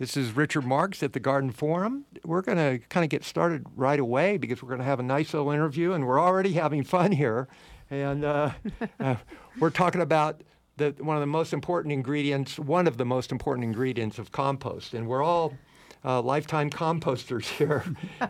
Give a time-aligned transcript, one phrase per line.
[0.00, 2.06] This is Richard Marks at the Garden Forum.
[2.24, 5.02] We're going to kind of get started right away because we're going to have a
[5.02, 7.48] nice little interview, and we're already having fun here.
[7.90, 8.52] And uh,
[8.98, 9.16] uh,
[9.58, 10.40] we're talking about
[10.78, 14.94] the, one of the most important ingredients, one of the most important ingredients of compost.
[14.94, 15.52] And we're all
[16.02, 17.84] uh, lifetime composters here.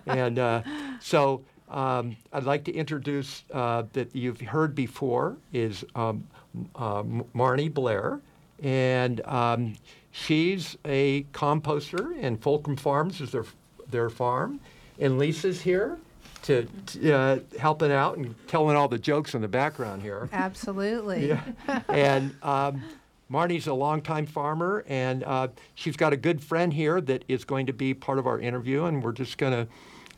[0.07, 0.63] and uh,
[0.99, 6.27] so um, I'd like to introduce uh, that you've heard before is um,
[6.75, 8.21] uh, Marney Blair.
[8.63, 9.75] And um,
[10.11, 13.45] she's a composter, and Fulcrum Farms is their,
[13.91, 14.61] their farm.
[14.99, 15.99] And Lisa's here
[16.43, 16.67] to,
[17.13, 20.29] uh, helping out and telling all the jokes in the background here.
[20.33, 21.31] Absolutely.
[21.69, 21.83] Yeah.
[21.89, 22.83] and um,
[23.29, 27.67] Marney's a longtime farmer, and uh, she's got a good friend here that is going
[27.67, 29.53] to be part of our interview, and we're just going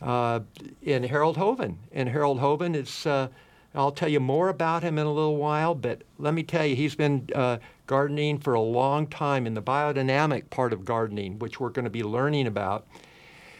[0.01, 0.39] to, uh,
[0.81, 1.77] in Harald Hoven.
[1.91, 3.27] And Harald Hoven is, uh,
[3.75, 6.75] I'll tell you more about him in a little while, but let me tell you,
[6.75, 7.57] he's been uh,
[7.93, 11.91] gardening for a long time in the biodynamic part of gardening, which we're going to
[11.91, 12.87] be learning about.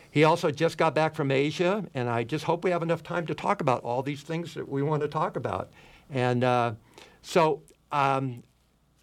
[0.10, 3.28] He also just got back from Asia, and I just hope we have enough time
[3.28, 5.70] to talk about all these things that we want to talk about.
[6.10, 6.74] And uh,
[7.22, 7.62] so,
[7.92, 8.42] um,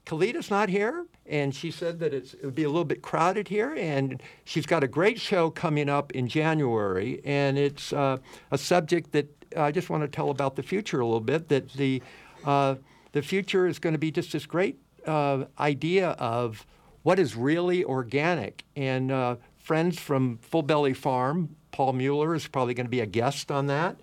[0.04, 3.72] Kalita's not here, and she said that it would be a little bit crowded here.
[3.78, 8.16] And she's got a great show coming up in January, and it's uh,
[8.50, 11.48] a subject that I just want to tell about the future a little bit.
[11.50, 12.02] That the
[12.44, 12.74] uh,
[13.12, 16.66] the future is going to be just this great uh, idea of
[17.02, 18.64] what is really organic.
[18.76, 23.06] And uh, friends from Full Belly Farm, Paul Mueller is probably going to be a
[23.06, 23.96] guest on that.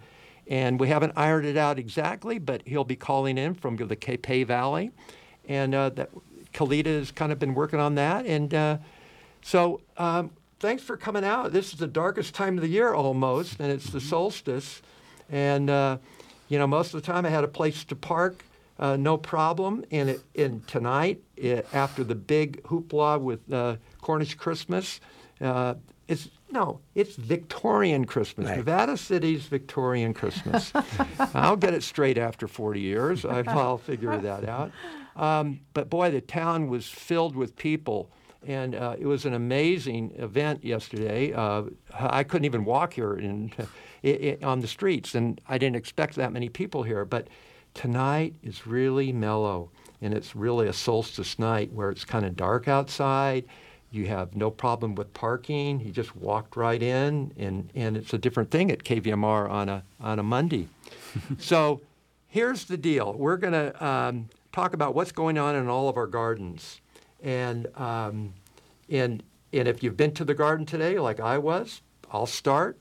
[0.48, 4.46] And we haven't ironed it out exactly, but he'll be calling in from the Capay
[4.46, 4.92] Valley.
[5.48, 6.10] And uh, that
[6.54, 8.26] Kalita has kind of been working on that.
[8.26, 8.78] And uh,
[9.42, 11.52] so um, thanks for coming out.
[11.52, 14.82] This is the darkest time of the year almost, and it's the solstice.
[15.30, 15.98] And, uh,
[16.48, 18.44] you know, most of the time I had a place to park
[18.80, 19.84] uh, no problem.
[19.92, 25.00] And, it, and tonight, it, after the big hoopla with uh, Cornish Christmas,
[25.42, 25.76] uh,
[26.08, 28.48] it's no, it's Victorian Christmas.
[28.48, 28.58] Right.
[28.58, 30.72] Nevada City's Victorian Christmas.
[31.34, 33.26] I'll get it straight after 40 years.
[33.26, 34.72] I, will figure that out.
[35.18, 38.10] Um, but boy, the town was filled with people.
[38.46, 41.34] And uh, it was an amazing event yesterday.
[41.34, 41.64] Uh,
[41.94, 43.52] I couldn't even walk here in,
[44.04, 47.04] in, on the streets, and I didn't expect that many people here.
[47.04, 47.28] But
[47.78, 49.70] Tonight is really mellow,
[50.02, 53.46] and it's really a solstice night where it's kind of dark outside.
[53.92, 55.82] You have no problem with parking.
[55.82, 59.84] You just walked right in, and, and it's a different thing at KVMR on a,
[60.02, 60.70] on a Monday.
[61.38, 61.80] so
[62.28, 65.98] here's the deal we're going to um, talk about what's going on in all of
[65.98, 66.82] our gardens.
[67.22, 68.34] And, um,
[68.90, 69.22] and,
[69.54, 72.80] and if you've been to the garden today, like I was, I'll start.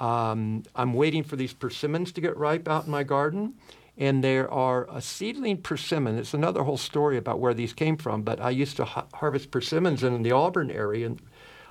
[0.00, 3.52] Um, I'm waiting for these persimmons to get ripe out in my garden
[3.96, 6.18] and there are a seedling persimmon.
[6.18, 9.50] It's another whole story about where these came from, but I used to ha- harvest
[9.50, 11.22] persimmons in the Auburn area, and,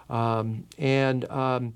[0.10, 1.74] um, and um,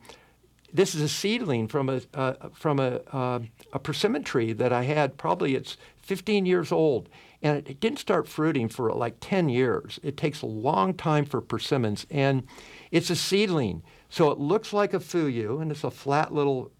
[0.73, 3.39] this is a seedling from a uh, from a, uh,
[3.71, 5.17] a persimmon tree that I had.
[5.17, 7.09] Probably it's 15 years old,
[7.41, 9.99] and it, didn't start fruiting for like 10 years.
[10.03, 12.43] It takes a long time for persimmons, and
[12.91, 16.71] it's a seedling, so it looks like a fuyu, and it's a flat little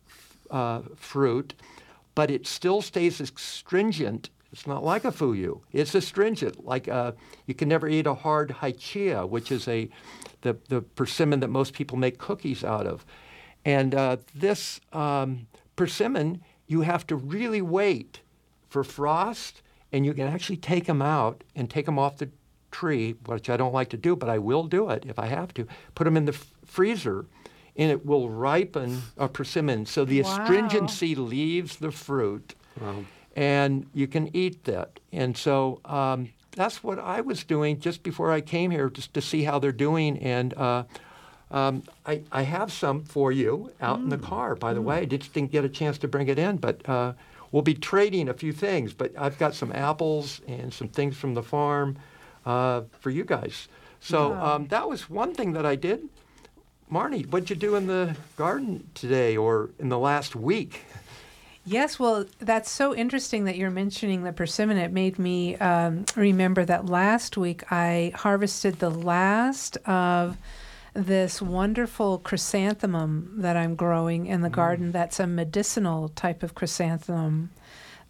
[0.50, 1.54] uh, fruit
[2.16, 4.30] but it still stays astringent.
[4.52, 5.62] It's not like a fuyu.
[5.72, 6.66] It's astringent.
[6.66, 7.14] Like uh,
[7.48, 9.90] you can never eat a hard Hachiya, which is a
[10.42, 13.06] the, the persimmon that most people make cookies out of.
[13.66, 18.22] And uh, this um, persimmon, you have to really wait
[18.70, 22.30] for frost, and you can actually take them out and take them off the
[22.72, 25.54] tree, which I don't like to do, but I will do it if I have
[25.54, 25.68] to.
[25.96, 27.26] Put them in the f- freezer
[27.76, 29.86] and it will ripen a persimmon.
[29.86, 30.30] So the wow.
[30.30, 33.04] astringency leaves the fruit, wow.
[33.36, 35.00] and you can eat that.
[35.12, 39.22] And so um, that's what I was doing just before I came here, just to
[39.22, 40.18] see how they're doing.
[40.20, 40.84] And uh,
[41.52, 44.04] um, I, I, have some for you out mm.
[44.04, 44.24] in the mm.
[44.24, 44.86] car, by the mm.
[44.86, 44.98] way.
[45.00, 47.14] I just didn't get a chance to bring it in, but uh,
[47.52, 48.94] we'll be trading a few things.
[48.94, 51.98] But I've got some apples and some things from the farm
[52.46, 53.68] uh, for you guys.
[54.00, 56.10] So um, that was one thing that I did.
[56.90, 60.86] Marney, what'd you do in the garden today or in the last week?
[61.66, 64.78] Yes, well, that's so interesting that you're mentioning the persimmon.
[64.78, 70.38] It made me um, remember that last week I harvested the last of
[70.94, 74.54] this wonderful chrysanthemum that I'm growing in the mm.
[74.54, 74.92] garden.
[74.92, 77.50] That's a medicinal type of chrysanthemum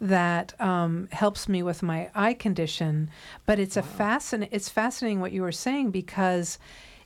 [0.00, 3.08] that um, helps me with my eye condition.
[3.46, 3.82] But it's wow.
[3.82, 6.58] a fascin- It's fascinating what you were saying because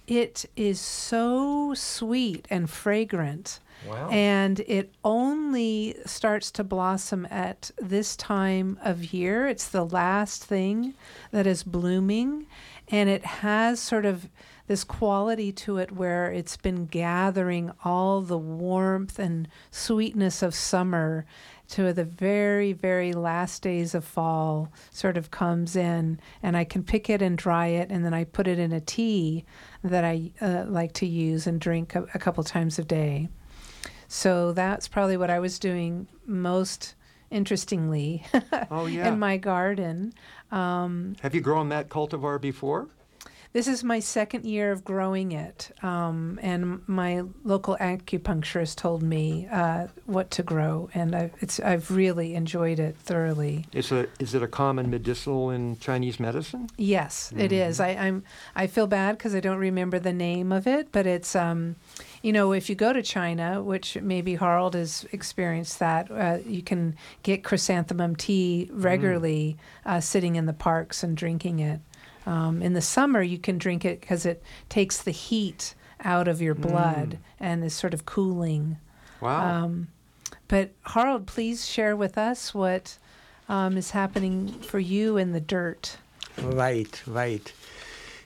[0.09, 3.61] it is so sweet and fragrant.
[3.87, 4.09] Wow.
[4.11, 9.47] And it only starts to blossom at this time of year.
[9.47, 10.95] It's the last thing
[11.31, 12.47] that is blooming.
[12.89, 14.29] And it has sort of
[14.67, 21.25] this quality to it where it's been gathering all the warmth and sweetness of summer
[21.69, 26.83] to the very, very last days of fall sort of comes in, and I can
[26.83, 29.45] pick it and dry it, and then I put it in a tea
[29.85, 33.29] that I uh, like to use and drink a, a couple times a day.
[34.09, 36.95] So that's probably what I was doing most
[37.31, 38.25] interestingly
[38.71, 39.09] Oh, yeah.
[39.09, 40.15] in my garden.
[40.51, 42.89] Have you grown that cultivar before?
[43.59, 49.49] This is my second year of growing it, um, and my local acupuncturist told me
[49.51, 53.67] uh, what to grow, and I've, it's, I've really enjoyed it thoroughly.
[53.73, 56.71] Is it, is it a common medicinal in Chinese medicine?
[56.77, 57.81] Yes, it is.
[57.81, 58.23] I, I'm.
[58.55, 61.35] I feel bad because I don't remember the name of it, but it's.
[61.35, 61.75] Um,
[62.23, 66.63] you know, if you go to China, which maybe Harald has experienced that, uh, you
[66.63, 66.95] can
[67.25, 71.81] get chrysanthemum tea regularly, uh, sitting in the parks and drinking it.
[72.29, 76.43] Um, in the summer, you can drink it because it takes the heat out of
[76.43, 78.77] your blood and is sort of cooling.
[79.23, 79.65] Wow.
[79.65, 79.89] Um,
[80.47, 82.99] but Harald, please share with us what
[83.49, 85.97] um, is happening for you in the dirt.
[86.43, 87.51] Right, right.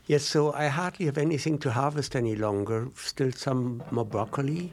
[0.08, 2.88] Yes, so I hardly have anything to harvest any longer.
[2.96, 4.72] Still some more broccoli.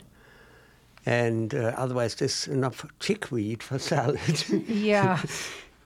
[1.05, 4.43] And uh, otherwise, there's enough chickweed for salad.
[4.67, 5.21] Yeah.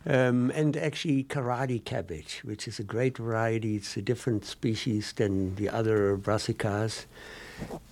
[0.06, 3.78] um, and actually, Karadi cabbage, which is a great variety.
[3.78, 7.06] It's a different species than the other brassicas.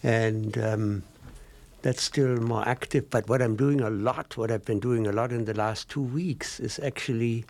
[0.03, 1.03] And um,
[1.81, 3.09] that's still more active.
[3.09, 5.89] But what I'm doing a lot, what I've been doing a lot in the last
[5.89, 7.45] two weeks, is actually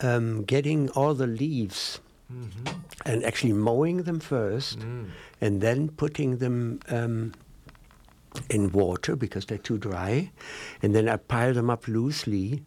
[0.00, 2.00] um, getting all the leaves
[3.04, 4.78] and actually mowing them first
[5.40, 7.32] and then putting them um,
[8.48, 10.30] in water because they're too dry.
[10.82, 12.62] And then I pile them up loosely.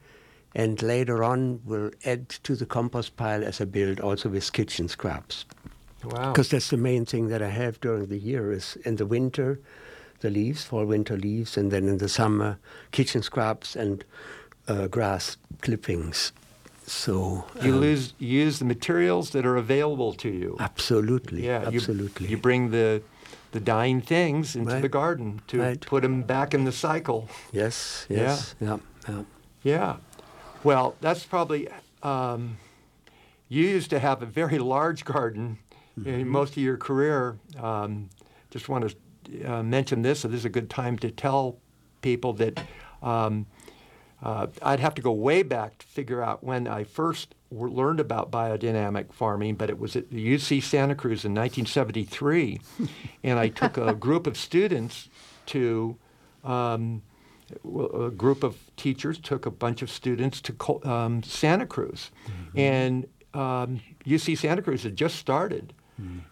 [0.56, 4.88] And later on, we'll add to the compost pile as I build also with kitchen
[4.88, 5.46] scraps.
[6.04, 6.32] wow.
[6.32, 9.60] Because that's the main thing that I have during the year is in the winter,
[10.22, 12.58] the leaves, fall winter leaves, and then in the summer,
[12.92, 14.04] kitchen scraps and
[14.68, 16.32] uh, grass clippings.
[16.88, 20.56] So You um, lose, use the materials that are available to you.
[20.60, 22.28] absolutely, Yeah, you- absolutely.
[22.28, 23.02] You, bring the
[23.52, 25.82] the dying things into the garden to Right.
[25.86, 27.28] put them back in the cycle.
[27.54, 28.18] yes, Yeah.
[28.20, 28.78] yes, yeah,
[29.10, 29.24] yeah.
[29.64, 29.96] Yeah.
[30.68, 31.70] Well, that's probably.
[32.04, 32.58] Um,
[33.48, 35.60] you used to have a very large garden
[36.06, 37.38] in most of your career.
[37.58, 38.10] Um,
[38.50, 38.94] just want
[39.24, 40.20] to uh, mention this.
[40.20, 41.60] So this is a good time to tell
[42.02, 42.62] people that.
[43.02, 43.46] Um,
[44.22, 48.30] uh, I'd have to go way back to figure out when I first learned about
[48.30, 52.60] biodynamic farming, but it was at the UC Santa Cruz in 1973,
[53.24, 55.08] and I took a group of students
[55.46, 55.96] to.
[56.44, 57.04] Um,
[57.64, 60.54] a group of teachers took a bunch of students to
[60.84, 62.12] um, Santa Cruz,
[62.56, 65.74] and um, UC Santa Cruz had just started,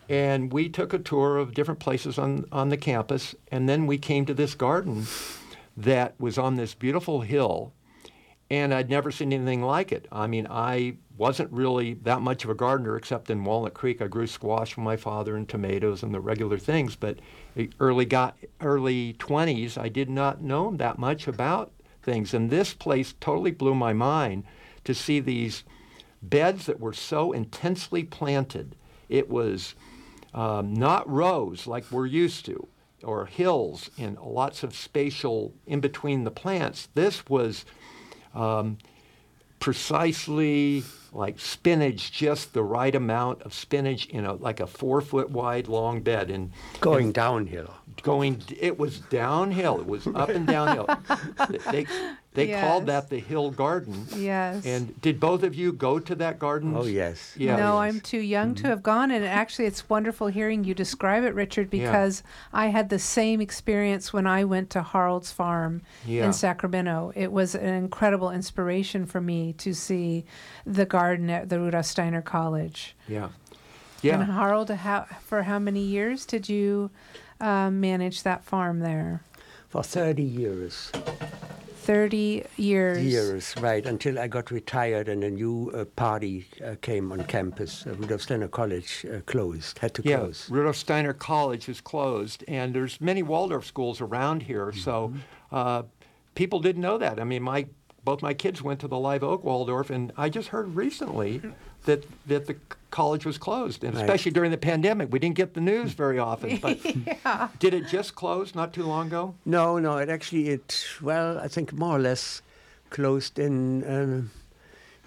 [0.09, 3.97] and we took a tour of different places on on the campus, and then we
[3.97, 5.05] came to this garden
[5.77, 7.73] that was on this beautiful hill,
[8.49, 10.07] and I'd never seen anything like it.
[10.11, 14.01] I mean, I wasn't really that much of a gardener except in Walnut Creek.
[14.01, 17.17] I grew squash for my father and tomatoes and the regular things, but
[17.79, 21.71] early got early 20s, I did not know that much about
[22.03, 22.33] things.
[22.33, 24.43] And this place totally blew my mind
[24.83, 25.63] to see these
[26.21, 28.75] beds that were so intensely planted.
[29.09, 29.73] It was
[30.33, 32.67] um, not rows like we're used to,
[33.03, 36.89] or hills and lots of spatial in between the plants.
[36.93, 37.65] This was
[38.35, 38.77] um,
[39.59, 45.29] precisely like spinach, just the right amount of spinach in a like a four foot
[45.29, 46.51] wide long bed, and
[46.81, 47.73] Going downhill.
[48.03, 48.41] going.
[48.59, 49.79] It was downhill.
[49.79, 50.87] It was up and downhill.
[51.71, 51.85] they
[52.35, 54.05] they called that the hill garden.
[54.15, 54.65] Yes.
[54.65, 56.75] And did both of you go to that garden?
[56.75, 57.33] Oh yes.
[57.37, 57.55] Yeah.
[57.55, 57.93] no, yes.
[57.95, 59.09] I'm too young to have gone.
[59.11, 61.85] And actually, it's wonderful hearing you describe it, Richard, Yeah.
[61.85, 62.23] because
[62.53, 66.25] I had the same experience when I went to Harald's farm Yeah.
[66.25, 67.11] in Sacramento.
[67.15, 70.25] It was an incredible inspiration for me to see
[70.65, 72.95] the garden at the Rudolf Steiner College.
[73.07, 73.29] Yeah.
[74.01, 74.19] Yeah.
[74.21, 76.91] And Harald, how, for how many years did you
[77.41, 79.21] um, manage that farm there?
[79.69, 80.91] For 30 years.
[81.85, 83.03] 30 years.
[83.03, 87.85] Years, right, until I got retired and a new uh, party uh, came on campus.
[87.85, 90.49] Uh, Rudolf Steiner College uh, closed, had to Yeah, close.
[90.49, 94.71] Rudolf Steiner College is closed, and there's many Waldorf schools around here.
[94.73, 95.13] So
[95.51, 95.83] uh,
[96.33, 97.19] people didn't know that.
[97.19, 97.67] I mean, my
[98.03, 101.41] both my kids went to the Live Oak Waldorf, and I just heard recently
[101.85, 102.55] that that the
[102.91, 104.03] college was closed, and Right.
[104.03, 106.57] especially during the pandemic, we didn't get the news very often.
[106.61, 106.79] But
[107.59, 109.33] did it just close not too long ago?
[109.45, 112.41] No, no, it actually, it, well, I think more or less
[112.89, 114.31] closed in um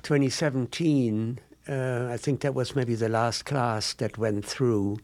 [0.02, 1.38] 2017.
[1.68, 4.98] Uh, I think that was maybe the last class that went through.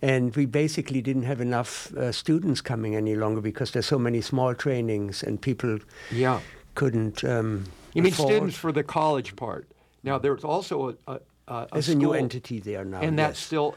[0.00, 4.22] And we basically didn't have enough uh, students coming any longer because there's so many
[4.22, 5.78] small trainings and people
[6.10, 6.40] Yeah.
[6.74, 7.22] couldn't.
[7.22, 7.64] Um,
[7.94, 9.66] You mean afford- students for the college part?
[10.06, 13.00] Now there's also a, a, a, a There's a new entity there now.
[13.00, 13.46] and that's yes.
[13.46, 13.74] still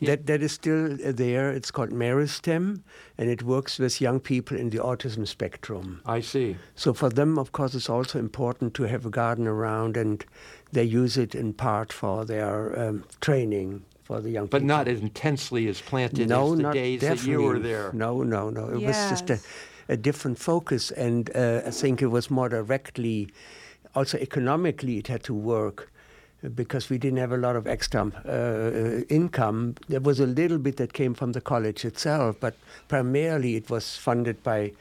[0.00, 1.50] That, that is still uh, there.
[1.50, 2.82] It's called Meristem,
[3.18, 6.00] and it works with young people in the autism spectrum.
[6.06, 6.56] I see.
[6.74, 10.24] So for them, of course, it's also important to have a garden around, and
[10.72, 14.76] they use it in part for their um, training for the young But people.
[14.76, 17.70] not as intensely as planted no, as the not days that you were definitely.
[17.72, 17.90] there.
[17.92, 18.68] No, no, no.
[18.68, 19.38] It was just a,
[19.88, 23.28] a different focus, and uh, I think it was more directly,
[23.94, 25.90] also economically, it had to work
[26.44, 29.74] uh, because we didn't have a lot of extra uh, uh, income.
[29.88, 32.54] There was a little bit that came from the college itself, but
[32.88, 34.72] primarily it was funded by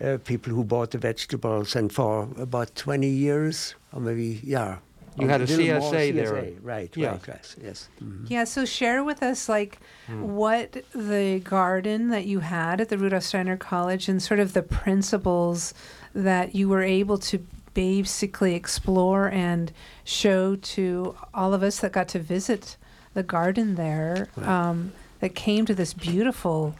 [0.00, 4.78] uh, people who bought the vegetables, and for about 20 years, or maybe, yeah.
[5.18, 6.32] You had a little more CSA there.
[6.32, 7.10] CSA, Right, Yeah.
[7.10, 7.88] right, yes, yes.
[8.02, 8.30] Mhm.
[8.30, 9.78] Yeah, so share with us like
[10.08, 14.62] what the garden that you had at the Rudolf Steiner College and sort of the
[14.62, 15.74] principles
[16.14, 19.72] that you were able to basically explore and
[20.04, 22.76] show to all of us that got to visit
[23.14, 26.74] the garden there um, that came to this beautiful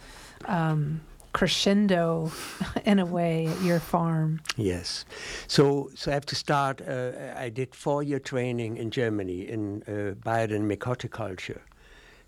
[0.46, 1.00] um,
[1.32, 2.30] crescendo
[2.84, 4.40] in a way at your farm.
[4.56, 5.04] Yes.
[5.46, 6.80] So, so I have to start.
[6.80, 11.62] Uh, I did four-year training in Germany in uh, biodynamic horticulture,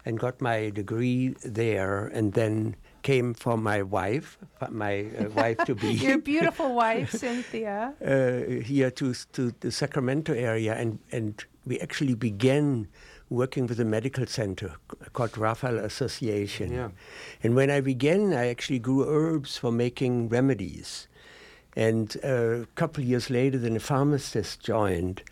[0.04, 4.38] and got my degree there, and then came for my wife,
[4.70, 5.92] my uh, wife to be.
[6.08, 7.94] Your beautiful wife, Cynthia.
[8.04, 12.88] uh, here to to the Sacramento area, and and we actually began
[13.30, 14.75] working with a medical center
[15.12, 16.73] called Raphael Association.
[16.73, 16.90] Yeah.
[17.42, 21.08] And when I began, I actually grew herbs for making remedies.
[21.76, 25.23] And uh, a couple of years later, then a pharmacist joined.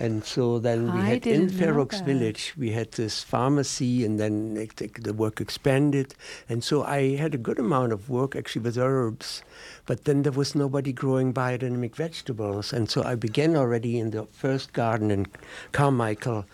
[0.00, 2.00] And so then we I had in Fair Oaks.
[2.00, 6.14] Village, we had this pharmacy, and then it- it- the work expanded.
[6.48, 9.42] And so I had a good amount of work actually with herbs,
[9.86, 12.72] but then there was nobody growing biodynamic vegetables.
[12.72, 15.26] And so I began already in the first garden in
[15.72, 16.44] Carmichael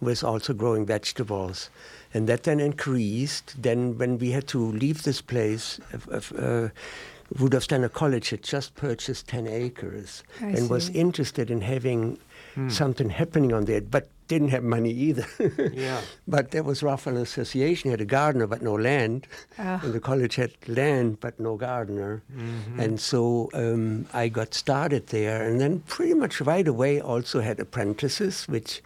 [0.00, 1.70] with also growing vegetables.
[2.14, 3.54] And that then increased.
[3.62, 5.78] Then, when we had to leave this place,
[6.10, 6.68] uh, uh,
[7.38, 12.16] Rudolf Steiner College had just purchased 10 acres I and was interested in having
[12.54, 12.68] Hmm.
[12.70, 15.26] something happening on there, but didn't have money either.
[15.72, 16.00] Yeah.
[16.26, 19.26] But there was Raphael Association, had a gardener but no land.
[19.58, 19.80] Ah.
[19.82, 22.22] And the college had land but no gardener.
[22.36, 22.80] Mm-hmm.
[22.80, 25.42] And so um, I got started there.
[25.48, 28.82] And then pretty much right away also had apprentices, which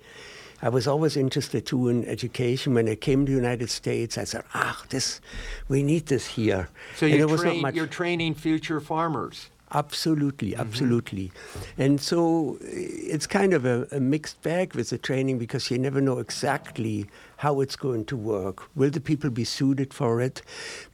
[0.61, 2.75] I was always interested too in education.
[2.75, 5.21] When I came to the United States, I said, ah, this,
[5.68, 6.68] we need this here.
[6.97, 9.49] So And you there was not train, much- you're training future farmers.
[9.75, 11.33] Absolutely, absolutely.
[11.79, 12.67] And so uh,
[13.12, 17.07] it's kind of a, a mixed bag with the training because you never know exactly
[17.38, 18.69] how it's going to work.
[18.76, 20.43] Will the people be suited for it?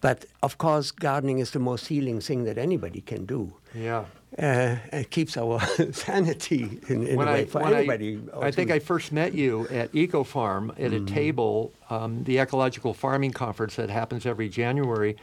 [0.00, 3.52] But of course, gardening is the most healing thing that anybody can do.
[3.74, 4.04] Yeah.
[4.38, 5.58] Uh, it keeps our
[5.92, 8.20] sanity in, in a way for when anybody.
[8.34, 11.04] I, I think I first met you at Eco Farm at Mm-hmm.
[11.04, 15.16] a table, um, the ecological farming conference that happens every January,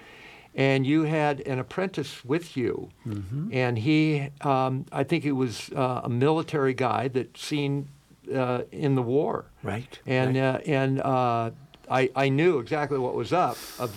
[0.55, 3.49] and you had an apprentice with you, Mm-hmm.
[3.53, 7.89] and he, um, I think he was uh, a military guy that seen
[8.33, 9.99] uh, in the war, Right.
[10.07, 10.41] and right.
[10.43, 11.51] uh, and uh,
[11.91, 13.91] I I knew exactly what was up of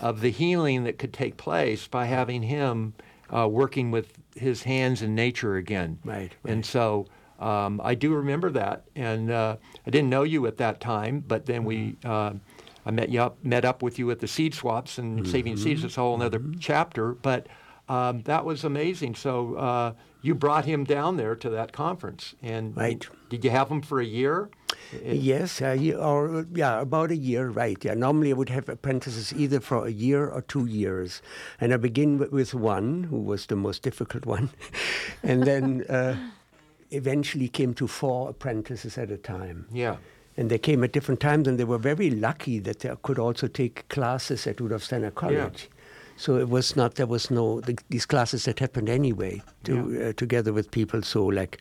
[0.00, 2.94] of the healing that could take place by having him
[3.34, 5.98] uh, working with his hands in nature again.
[6.04, 7.06] Right, And so
[7.40, 11.46] um, I do remember that, and uh, I didn't know you at that time, but
[11.46, 11.96] then we.
[12.88, 15.54] Uh, I met you up, met up with you at the seed swaps and saving
[15.54, 15.62] Mm-hmm.
[15.62, 15.84] seeds.
[15.84, 17.46] It's a whole other chapter, but
[17.88, 19.14] um, that was amazing.
[19.14, 19.92] So uh,
[20.22, 23.06] you brought him down there to that conference, and Right.
[23.30, 24.48] did you have him for a year?
[24.92, 27.82] It- Yes, year, or yeah, about a year, right?
[27.84, 27.94] Yeah.
[27.94, 31.22] Normally, I would have apprentices either for a year or two years,
[31.60, 34.48] and I begin with one, who was the most difficult one,
[35.22, 36.16] and then uh,
[36.90, 39.66] eventually came to four apprentices at a time.
[39.72, 39.96] Yeah.
[40.38, 43.48] And they came at different times, and they were very lucky that they could also
[43.48, 45.68] take classes at Rudolf Steiner College.
[45.68, 45.74] Yeah.
[46.16, 49.74] So it was not there was no the, these classes that happened anyway to,
[50.08, 51.02] uh, together with people.
[51.02, 51.58] So like,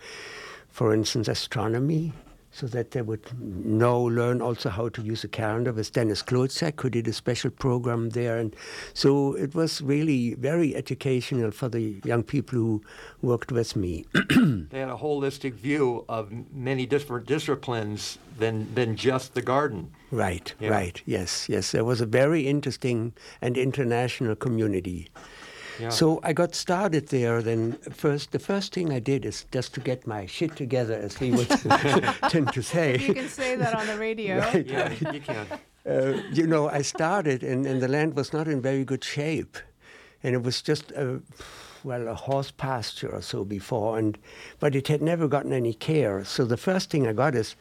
[0.70, 2.14] for instance, astronomy,
[2.58, 6.82] so that they would know learn also how to use a calendar with Dennis Klocek,
[6.82, 8.56] who did a special program there, and
[8.96, 12.82] so it was really very educational for the young people who
[13.22, 14.06] worked with me.
[14.70, 19.92] They had a holistic view of many different disciplines than, than just the garden.
[20.12, 20.70] Right, Yeah.
[20.70, 21.02] right.
[21.06, 21.72] Yes, yes.
[21.72, 25.10] There was a very interesting and international community.
[25.80, 25.90] Yeah.
[25.90, 27.42] So I got started there.
[27.42, 31.18] Then first, the first thing I did is just to get my shit together, as
[31.18, 31.50] he would
[32.30, 32.98] tend to say.
[32.98, 34.38] You can say that on the radio.
[34.68, 35.48] Yeah, you can.
[35.90, 39.58] uh, you know, I started, and, and the land was not in very good shape,
[40.24, 41.22] and it was just a
[41.84, 44.18] well a horse pasture or so before, and
[44.60, 46.24] but it had never gotten any care.
[46.26, 47.56] So the first thing I got is.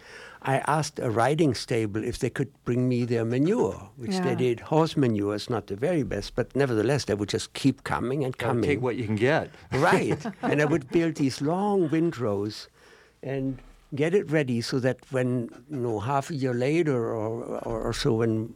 [0.48, 4.22] I asked a riding stable if they could bring me their manure, which Yeah.
[4.24, 4.60] they did.
[4.60, 8.32] Horse manure is not the very best, but nevertheless, they would just keep coming and
[8.38, 8.64] Gotta coming.
[8.70, 9.50] take what you can get.
[9.72, 10.24] Right.
[10.42, 12.68] and I would build these long windrows
[13.24, 13.58] and
[13.94, 17.92] get it ready so that when, you know, half a year later or, or, or
[17.92, 18.54] so, when,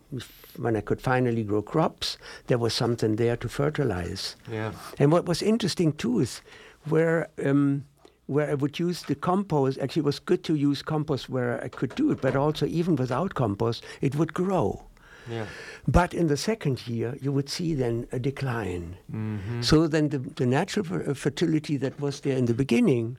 [0.59, 4.37] when I could finally grow crops, there was something there to fertilize.
[4.51, 4.73] Yeah.
[4.99, 6.41] And what was interesting too is
[6.89, 7.85] where um,
[8.31, 9.79] where I would use the compost.
[9.81, 12.95] Actually, it was good to use compost where I could do it, but also even
[12.95, 14.85] without compost, it would grow.
[15.29, 15.47] Yeah.
[15.89, 18.97] But in the second year, you would see then a decline.
[19.13, 19.63] Mm-hmm.
[19.63, 23.19] So then the, the natural fertility that was there in the beginning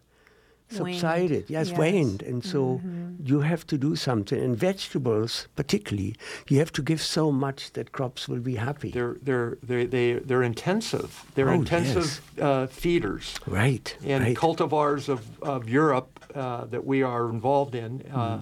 [0.80, 1.00] Waned.
[1.00, 1.78] subsided, yes, Yes.
[1.78, 2.22] waned.
[2.24, 2.82] And so
[3.24, 4.40] you have to do something.
[4.44, 6.16] And vegetables, particularly,
[6.50, 8.92] you have to give so much that crops will be happy.
[8.92, 11.10] They're they're they they they're intensive.
[11.36, 13.36] They're Oh, intensive uh, feeders.
[13.48, 13.96] right.
[14.06, 14.38] and right.
[14.38, 18.40] cultivars of, of Europe uh, that we are involved in uh,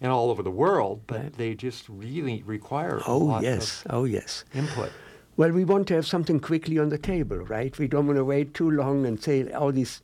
[0.00, 1.24] and all over the world, but Mm-hmm.
[1.24, 1.36] Right.
[1.38, 3.82] they just really require a oh, lot yes.
[3.90, 4.44] Oh, yes.
[4.54, 4.90] input.
[5.36, 7.76] Well, we want to have something quickly on the table, right?
[7.78, 10.00] We don't want to wait too long and say all these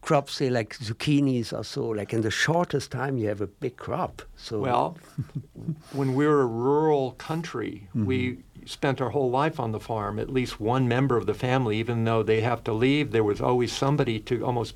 [0.00, 3.76] crops, say like zucchinis or so, like in the shortest time you have a big
[3.76, 4.22] crop.
[4.36, 4.96] So Well,
[5.92, 8.06] when we were a rural country, Mm-hmm.
[8.06, 10.18] we spent our whole life on the farm.
[10.18, 13.40] At least one member of the family, even though they have to leave, there was
[13.40, 14.74] always somebody to almost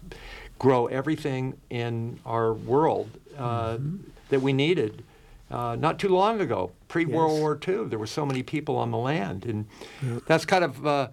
[0.58, 3.96] grow everything in our world uh, Mm-hmm.
[4.30, 5.04] that we needed.
[5.50, 7.40] Uh, not too long ago, pre World Yes.
[7.40, 9.66] War II, there were so many people on the land, and
[10.26, 11.08] that's kind of uh,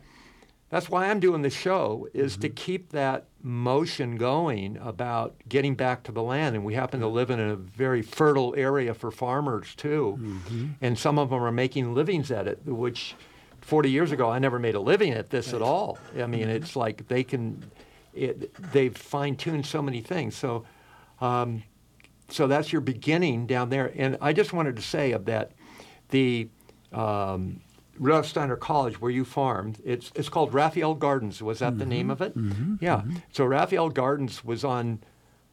[0.70, 6.04] that's why I'm doing the show is to keep that motion going about getting back
[6.04, 6.56] to the land.
[6.56, 10.20] And we happen to live in a very fertile area for farmers too,
[10.82, 13.16] and some of them are making livings at it, which
[13.62, 15.98] 40 years ago I never made a living at this at all.
[16.18, 17.64] I mean, it's like they can,
[18.14, 20.36] it, they've fine tuned so many things.
[20.36, 20.66] So.
[21.22, 21.64] Um,
[22.32, 23.92] so that's your beginning down there.
[23.96, 25.52] And I just wanted to say of that,
[26.10, 26.48] the
[26.94, 27.62] um,
[28.00, 31.42] Rudolf Steiner College where you farmed, it's it's called Raphael Gardens.
[31.44, 32.36] Was that the name of it?
[32.38, 32.52] Mm-hmm.
[32.52, 32.76] Mm-hmm.
[32.84, 33.02] yeah.
[33.32, 35.00] So Raphael Gardens was on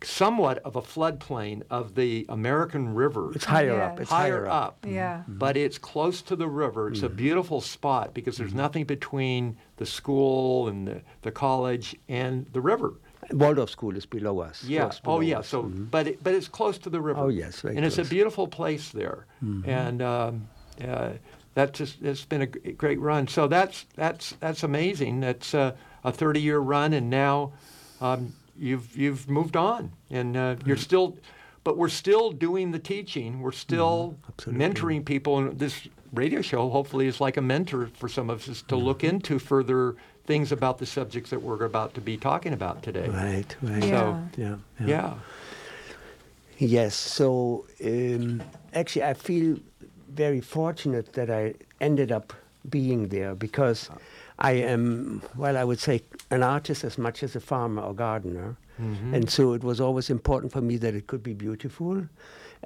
[0.03, 3.33] somewhat of a floodplain of the American River.
[3.35, 3.87] it's higher Yeah.
[3.87, 4.01] up.
[4.01, 4.85] It's higher up.
[4.87, 5.19] Yeah.
[5.23, 5.39] Mm-hmm.
[5.39, 6.89] But it's close to the river.
[6.91, 12.47] It's a beautiful spot because there's nothing between the school and the, the college and
[12.53, 12.95] the river.
[13.33, 14.63] Waldorf School is below us.
[14.65, 14.85] Yeah.
[14.87, 15.39] just Oh, below yeah.
[15.39, 15.49] us.
[15.49, 17.19] So, but it, but it's close to the river.
[17.19, 19.27] Oh, yes, very and it's a beautiful place there,
[19.65, 20.47] and um,
[20.87, 21.11] uh,
[21.57, 23.27] that just it's been a g- great run.
[23.27, 25.21] So that's that's that's amazing.
[25.21, 25.73] That's uh,
[26.05, 27.53] a 30-year run, and now
[28.01, 31.17] um, you've you've moved on, and uh, you're still,
[31.65, 33.41] but we're still doing the teaching.
[33.41, 34.67] We're still absolutely.
[34.67, 38.61] mentoring people, and this radio show hopefully is like a mentor for some of us
[38.69, 42.83] to look into further things about the subjects that we're about to be talking about
[42.83, 43.09] today.
[43.09, 43.83] Right, right.
[43.83, 44.21] Yeah.
[44.37, 45.15] Yeah, Yeah.
[46.59, 46.95] Yes.
[46.95, 48.43] So um,
[48.75, 49.59] actually, I feel
[50.17, 52.33] very fortunate that I ended up
[52.69, 53.99] being there because ah.
[54.39, 58.57] I am, well, I would say, an artist as much as a farmer or gardener.
[58.81, 59.15] Mm-hmm.
[59.15, 62.07] And so it was always important for me that it could be beautiful,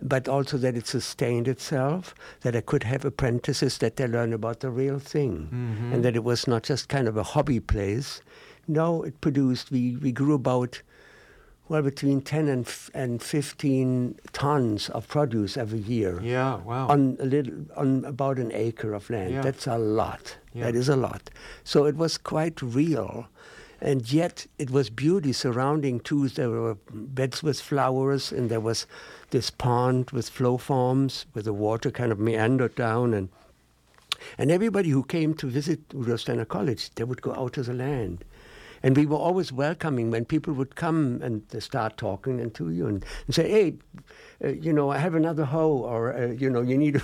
[0.03, 4.61] but also that it sustained itself, that I could have apprentices that they learn about
[4.61, 5.93] the real thing, mm-hmm.
[5.93, 8.21] and that it was not just kind of a hobby place.
[8.67, 10.83] No, it produced, we, we grew about
[11.71, 16.89] well, between 10 and, f- and 15 tons of produce every year Yeah, wow.
[16.89, 19.33] on a little, on about an acre of land.
[19.33, 19.43] Yeah.
[19.43, 20.37] That's a lot.
[20.53, 20.65] Yeah.
[20.65, 21.31] That is a lot.
[21.63, 23.29] So it was quite real.
[23.81, 26.29] And yet it was beauty surrounding too.
[26.29, 28.87] There were beds with flowers, and there was
[29.31, 33.15] this pond with flow forms where the water kind of meandered down.
[33.15, 33.29] And,
[34.37, 35.81] and everybody who came to visit
[36.17, 38.25] Steiner College, they would go out to the land.
[38.83, 42.87] And we were always welcoming when people would come and start talking and to you
[42.87, 43.75] and, and say, hey,
[44.45, 47.03] uh, you know, I have another hoe, or, uh, you know, you need a.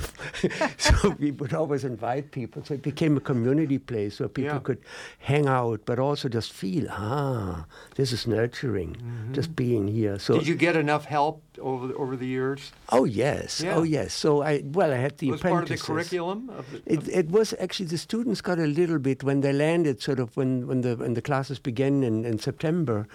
[0.78, 2.62] so we would always invite people.
[2.64, 4.60] So it became a community place where people Yeah.
[4.60, 4.78] could
[5.18, 8.96] hang out, but also just feel, ah, this is nurturing,
[9.32, 10.18] just being here.
[10.18, 10.38] So, Mm-hmm.
[10.40, 12.72] Did you get enough help over the, over the years?
[12.90, 13.76] oh, yes, Yeah.
[13.76, 14.12] oh, yes.
[14.14, 17.08] So I, well, I had the It was part of the curriculum of the, It,
[17.08, 20.66] it was actually the students got a little bit when they landed, sort of when,
[20.66, 23.06] when the when the classes began in, in September,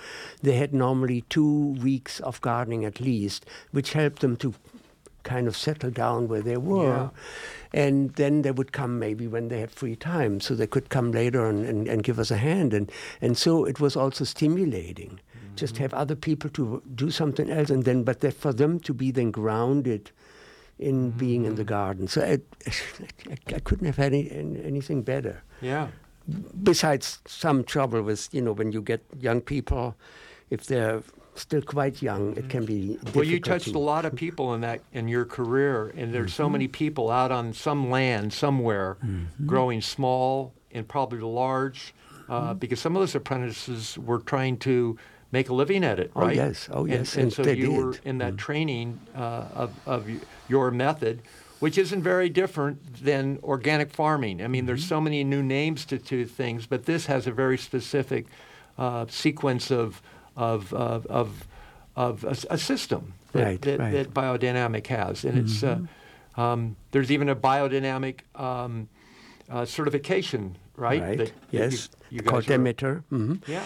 [0.41, 4.53] they had normally two weeks of gardening at least, which helped them to
[5.23, 7.11] kind of settle down where they were.
[7.73, 11.11] And then they would come maybe when they had free time, so they could come
[11.11, 12.73] later and, and, and give us a hand.
[12.73, 15.19] And, and so it was also stimulating.
[15.19, 15.55] Mm.
[15.55, 18.93] Just have other people to do something else, and then, but that for them to
[18.93, 20.11] be then grounded
[20.79, 21.67] in being in the mm.
[21.67, 22.07] garden.
[22.07, 22.39] So I,
[23.29, 25.87] I, I couldn't have had any- anything better Yeah.
[26.63, 29.95] besides some trouble with you know when you get young people
[30.49, 31.01] if they're
[31.35, 34.61] still quite young it can be Well, you touched to- a lot of people in
[34.61, 38.97] that in your career, and there's so many people out on some land somewhere,
[39.45, 41.93] growing small and probably large,
[42.29, 44.97] uh, because some of those apprentices were trying to
[45.31, 46.35] make a living at it, Oh, right?
[46.35, 46.67] yes.
[46.71, 47.13] Oh, yes.
[47.15, 50.05] And, And so they you were in that training uh, of of
[50.47, 51.21] your method.
[51.59, 54.41] Which isn't very different than organic farming.
[54.41, 57.55] I mean, there's so many new names to, to things, but this has a very
[57.55, 58.25] specific
[58.79, 60.01] uh, sequence of
[60.35, 61.47] of of, of,
[61.95, 63.91] of a, a system that, Right, that, right.
[63.93, 65.79] that biodynamic has, and it's uh,
[66.37, 68.87] um, there's even a biodynamic um,
[69.49, 71.01] uh, certification, right?
[71.01, 71.17] right.
[71.17, 71.89] that- yes.
[72.09, 73.63] you, you called Demeter hmm Yeah,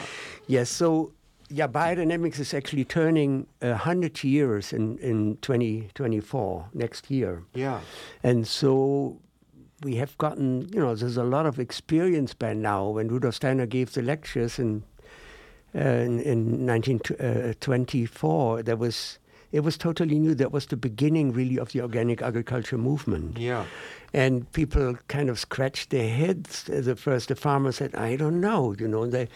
[0.47, 0.69] yes.
[0.69, 1.11] So
[1.49, 7.43] yeah biodynamics is actually turning 100 years in, in 2024 next year.
[7.53, 7.81] Yeah,
[8.23, 9.19] And so
[9.83, 12.89] we have gotten, you know, there's a lot of experience by now.
[12.89, 14.83] When Rudolf Steiner gave the lectures in
[15.75, 19.19] Uh, in, in 1924, uh, there was
[19.51, 20.35] it was totally new.
[20.35, 23.37] That was the beginning, really, of the organic agriculture movement.
[23.37, 23.65] yeah,
[24.13, 26.69] And people kind of scratched their heads.
[26.69, 29.05] Uh, the first, the farmer said, "I don't know," you know.
[29.05, 29.29] They,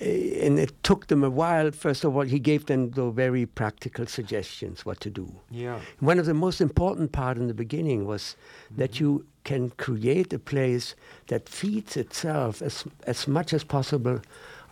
[0.00, 1.72] eh, and it took them a while.
[1.72, 5.26] First of all, he gave them the very practical suggestions what to do.
[5.50, 8.36] yeah, One of the most important part in the beginning was
[8.76, 9.04] that mm-hmm.
[9.04, 10.94] you can create a place
[11.28, 14.20] that feeds itself as as much as possible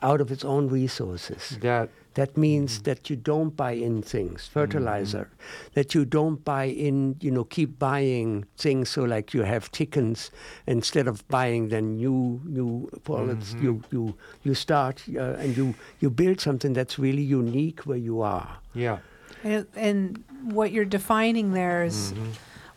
[0.04, 1.58] out of its own resources.
[1.60, 5.26] that That means that you don't buy in things, fertilizer.
[5.74, 10.30] That you don't buy in, you know, keep buying things so like you have chickens
[10.66, 13.54] instead of buying then new new products.
[13.62, 14.14] You you
[14.46, 18.48] you start uh, and you you build something that's really unique where you are.
[18.74, 18.98] yeah,
[19.44, 22.30] And, and what you're defining there is Mm-hmm.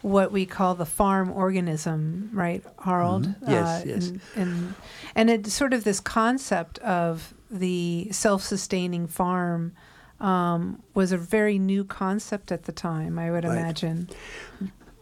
[0.08, 3.28] What we call the farm organism, right, Harald?
[3.28, 3.36] Mhm.
[3.50, 4.08] Yes, Uh, yes.
[4.08, 4.76] And, and,
[5.16, 9.74] and it's sort of this concept of the self-sustaining farm
[10.20, 13.58] um, was a very new concept at the time, I would Right.
[13.60, 14.10] imagine.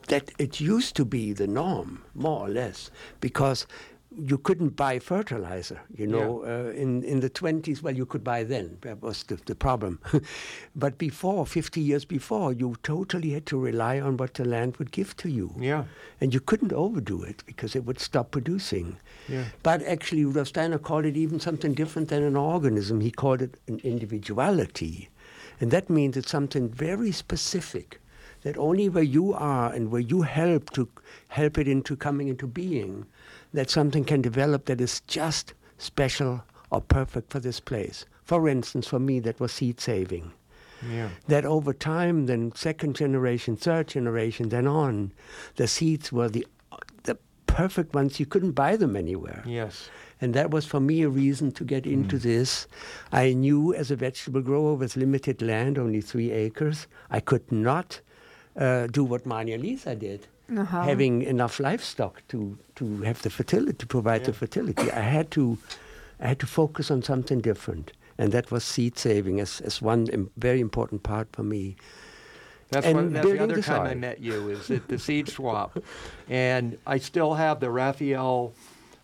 [0.07, 2.91] that it used to be the norm, more or less,
[3.21, 3.65] because
[4.17, 5.81] you couldn't buy fertilizer.
[5.95, 8.77] You know, uh, in in the twenties, well, you could buy then.
[8.81, 9.99] That was the, the problem.
[10.75, 14.91] but before, fifty years before, you totally had to rely on what the land would
[14.91, 15.83] give to you, yeah,
[16.21, 18.97] and you couldn't overdo it because it would stop producing.
[19.27, 23.01] yeah, But actually, Rudolf Steiner called it even something different than an organism.
[23.01, 25.09] He called it an individuality.
[25.61, 27.99] And that means it's something very specific
[28.41, 30.87] that only where you are and where you help to
[31.35, 33.05] help it into coming into being,
[33.53, 38.05] that something can develop that is just special or perfect for this place.
[38.23, 40.31] For instance, for me, that was seed saving
[40.89, 45.11] yeah, that over time, then second generation, third generation, then on,
[45.55, 46.45] the seeds were the
[47.03, 47.17] the
[47.47, 48.19] perfect ones.
[48.19, 49.43] You couldn't buy them anywhere.
[49.45, 49.89] yes,
[50.21, 52.67] And that was for me a reason to get into this.
[53.11, 58.01] I knew as a vegetable grower with limited land, only three acres, I could not
[58.55, 60.27] uh, do what Mania Lisa did.
[60.47, 60.83] Uh-huh.
[60.83, 65.57] Having enough livestock to, to have the fertility, to provide the fertility, I had to,
[66.19, 70.07] I had to focus on something different, and that was seed saving as, as one
[70.07, 71.75] im- very important part for me.
[72.69, 75.29] That's, And what, that's the other the time I met you is at the seed
[75.29, 75.79] swap,
[76.29, 78.53] and I still have the Raphael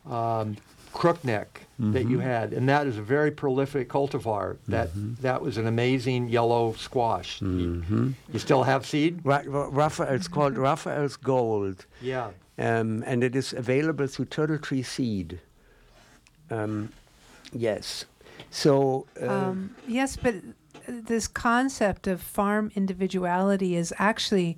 [0.06, 0.58] um,
[0.94, 1.48] crookneck
[1.80, 4.58] that you had, and that is a very prolific cultivar.
[4.68, 4.90] That
[5.22, 7.42] that was an amazing yellow squash.
[7.42, 9.20] You, you still have seed?
[9.24, 12.30] Ra- Ra- Raphael, it's called Raphael's Gold, Yeah.
[12.60, 15.40] um, and it is available through Turtle Tree Seed.
[16.50, 16.90] Um,
[17.54, 18.06] yes.
[18.50, 20.36] So, uh, Um, yes, but
[20.88, 24.58] this concept of farm individuality is actually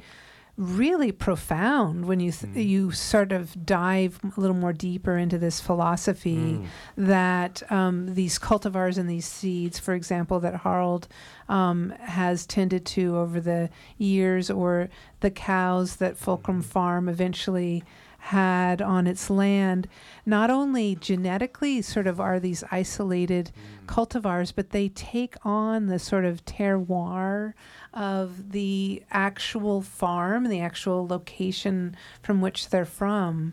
[0.55, 5.59] really profound when you th- you sort of dive a little more deeper into this
[5.59, 6.59] philosophy
[6.95, 11.07] that um, these cultivars and these seeds, for example, that Harald
[11.49, 14.89] um, has tended to over the years, or
[15.21, 17.83] the cows that Fulcrum Farm eventually
[18.27, 19.86] had on its land,
[20.25, 23.51] not only genetically sort of are these isolated
[23.86, 27.53] cultivars, but they take on the sort of terroir
[27.93, 33.51] of the actual farm, the actual location from which they're from.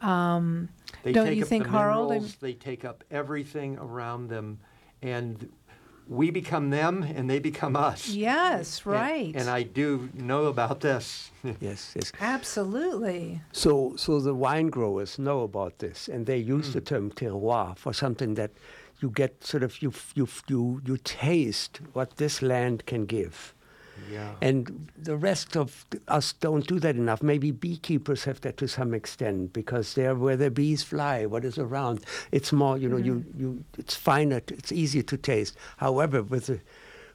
[0.00, 0.68] Um,
[1.02, 4.60] They Don't take you up think, the Harald, minerals, They take up everything around them,
[5.02, 5.50] and
[6.08, 8.08] we become them and they become us.
[8.08, 9.34] Yes, right.
[9.34, 11.30] And, I do know about this.
[11.60, 12.12] Yes, yes.
[12.20, 13.40] Absolutely.
[13.52, 16.84] So, so the wine growers know about this, and they use the hmm.
[16.84, 18.52] term terroir for something that
[19.00, 23.54] you get sort of you you you you taste what this land can give.
[24.10, 24.32] Yeah.
[24.40, 27.22] And the rest of us don't do that enough.
[27.22, 31.58] Maybe beekeepers have that to some extent because they're where the bees fly, what is
[31.58, 32.04] around.
[32.30, 33.40] It's more, you know, you, mm-hmm.
[33.40, 35.56] you it's finer, t- it's easier to taste.
[35.78, 36.60] However, with the,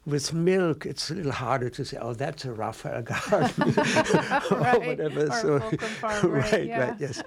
[0.06, 3.52] with milk, it's a little harder to say, oh, that's a Raphael garden
[4.52, 5.28] or Right, whatever.
[5.28, 6.90] or so, Farm, right, right, yeah.
[6.90, 7.22] right, yes.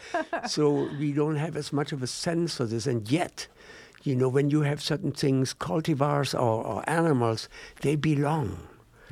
[0.48, 3.48] so we don't have as much of a sense for this, and yet,
[4.02, 7.50] you know, when you have certain things, cultivars or, or animals,
[7.82, 8.56] they belong.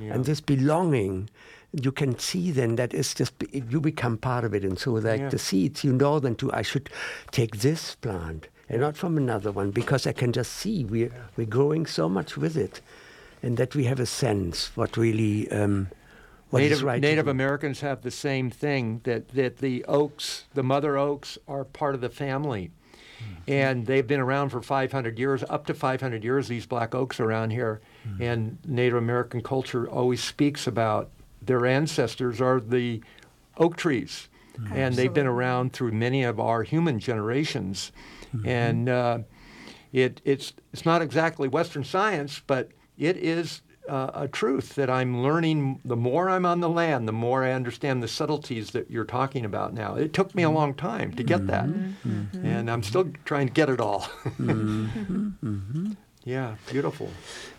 [0.01, 0.15] Yeah.
[0.15, 1.29] And this belonging,
[1.73, 4.65] you can see then that it's just, you become part of it.
[4.65, 5.29] And so, like Yeah.
[5.29, 6.91] the seeds, you know then too, I should
[7.31, 11.47] take this plant and not from another one because I can just see we're, we're
[11.47, 12.81] growing so much with it.
[13.43, 15.89] And that we have a sense what really, um,
[16.51, 17.01] what is Native, right.
[17.01, 17.29] Native.
[17.29, 22.01] Americans have the same thing that, that the oaks, the mother oaks, are part of
[22.01, 22.71] the family.
[23.19, 23.35] Hmm.
[23.51, 27.51] And they've been around for 500 years, up to 500 years, these black oaks around
[27.51, 27.81] here.
[28.17, 28.23] Hmm.
[28.23, 31.11] And Native American culture always speaks about
[31.43, 33.03] their ancestors are the
[33.57, 34.29] oak trees.
[34.57, 34.73] Hmm.
[34.73, 37.93] And they've been around through many of our human generations.
[38.37, 38.49] Mm-hmm.
[38.49, 39.19] And uh,
[39.93, 45.23] it, it's, it's not exactly Western science, but it is uh, a truth that I'm
[45.23, 45.81] learning.
[45.85, 49.45] The more I'm on the land, the more I understand the subtleties that you're talking
[49.47, 49.95] about now.
[49.95, 52.45] It took me a long time to get that, Mm-hmm.
[52.45, 54.07] and I'm still trying to get it all.
[56.25, 57.09] yeah, beautiful.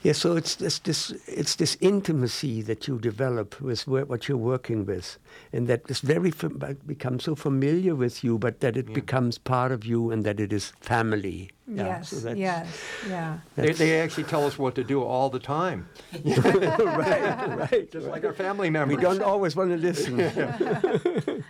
[0.04, 4.86] Yeah, so it's this, this it's this intimacy that you develop with what you're working
[4.86, 5.17] with,
[5.54, 8.93] and that is very fam- becomes so familiar with you, but that it Yeah.
[8.95, 11.50] becomes part of you, and that it is family.
[11.67, 12.10] Yeah, yes.
[12.10, 12.67] so yes.
[13.08, 13.39] Yeah.
[13.56, 15.88] They, they actually tell us what to do all the time,
[16.26, 17.91] right, right.
[17.91, 18.98] just like our family members.
[18.98, 19.19] We members.
[19.19, 20.17] don't always want to listen.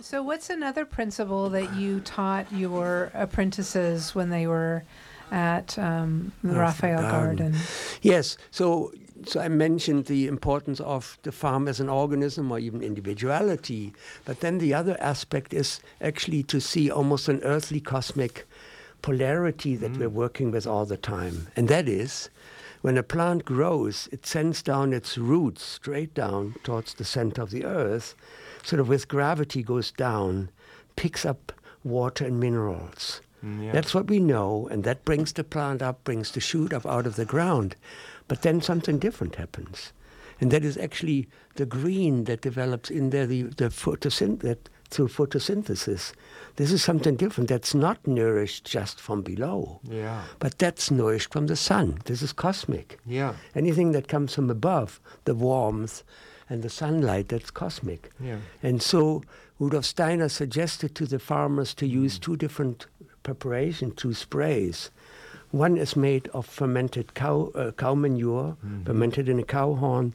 [0.00, 4.82] So, what's another principle that you taught your apprentices when they were
[5.32, 7.36] at um, the Raphael Raphael Garden.
[7.52, 7.60] Garden?
[8.02, 8.36] Yes.
[8.50, 8.92] So,
[9.26, 13.94] so I mentioned the importance of the farm as an organism or even individuality.
[14.24, 18.46] But then the other aspect is actually to see almost an earthly cosmic
[19.00, 21.48] polarity that we're working with all the time.
[21.56, 22.28] And that is
[22.82, 27.50] when a plant grows, it sends down its roots straight down towards the center of
[27.50, 28.14] the earth,
[28.64, 30.50] sort of with gravity goes down,
[30.96, 31.52] picks up
[31.84, 33.20] water and minerals.
[33.44, 33.72] Mm, yeah.
[33.72, 37.06] That's what we know, and that brings the plant up, brings the shoot up out
[37.06, 37.76] of the ground.
[38.28, 39.92] But then something different happens.
[40.40, 45.08] And that is actually the green that develops in there, the, the photosynth- that through
[45.08, 46.12] photosynthesis.
[46.56, 51.46] This is something different that's not nourished just from below, Yeah, but that's nourished from
[51.46, 51.98] the sun.
[52.04, 52.98] This is cosmic.
[53.06, 56.02] yeah, Anything that comes from above, the warmth
[56.50, 58.10] and the sunlight, that's cosmic.
[58.20, 58.36] yeah.
[58.62, 59.22] And so
[59.58, 62.86] Rudolf Steiner suggested to the farmers to use two different
[63.22, 64.90] preparation, two sprays.
[65.50, 68.56] One is made of fermented cow, uh, cow manure,
[68.86, 70.14] fermented in a cow horn,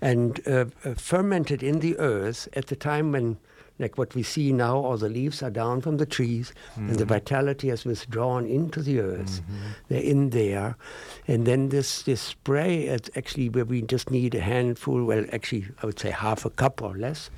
[0.00, 3.36] and uh, uh, fermented in the earth at the time when,
[3.78, 7.04] like what we see now, all the leaves are down from the trees and the
[7.04, 9.40] vitality has withdrawn into the earth.
[9.88, 10.76] They're in there.
[11.28, 15.66] And then this, this spray, it's actually where we just need a handful, well, actually,
[15.80, 17.30] I would say half a cup or less.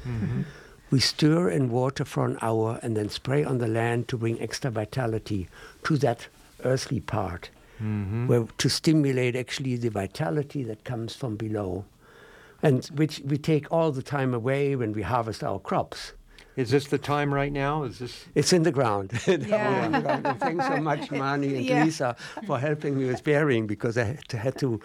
[0.95, 4.41] We stir in water for an hour and then spray on the land to bring
[4.41, 5.49] extra vitality
[5.83, 6.29] to that
[6.63, 7.51] earthly part,
[7.83, 8.29] Mm-hmm.
[8.29, 11.85] where to stimulate actually the vitality that comes from below,
[12.63, 16.13] and which we take all the time away when we harvest our crops.
[16.55, 17.83] Is this the time right now?
[17.83, 18.27] Is this?
[18.37, 19.11] It's in the ground.
[19.27, 19.87] Yeah.
[19.87, 21.83] And Thanks so much, Marney and Yeah.
[21.85, 22.15] Lisa,
[22.47, 24.81] for helping me with bearing because I had to, had to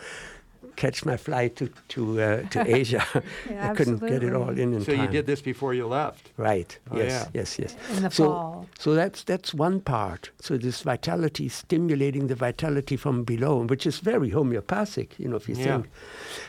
[0.83, 3.03] catch my flight to to, uh, to Asia.
[3.49, 4.63] Yeah, I couldn't get it all absolutely.
[4.63, 5.01] in in So time.
[5.05, 6.23] you did this before you left.
[6.37, 6.71] Right.
[6.91, 7.11] Oh, yes.
[7.11, 7.39] yeah.
[7.39, 7.59] Yes.
[7.59, 7.75] Yes.
[7.95, 8.65] In the so, fall.
[8.79, 10.31] So that's that's one part.
[10.39, 15.09] So this vitality, stimulating the vitality from below, which is very homeopathic.
[15.19, 15.65] You know, if you Yeah.
[15.65, 15.85] think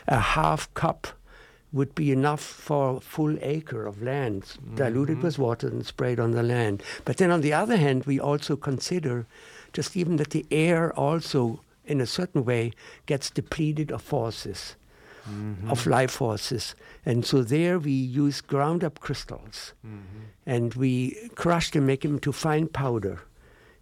[0.07, 1.07] a half cup
[1.73, 4.43] would be enough for a full acre of land,
[4.75, 6.83] diluted with water and sprayed on the land.
[7.05, 9.25] But then on the other hand, we also consider
[9.77, 11.59] just even that the air also,
[11.91, 12.71] in a certain way,
[13.05, 14.75] gets depleted of forces
[15.25, 15.89] of mm-hmm.
[15.89, 16.75] life forces.
[17.05, 20.25] And so there we use ground up crystals mm-hmm.
[20.45, 23.21] and we crush them, make them into fine powder,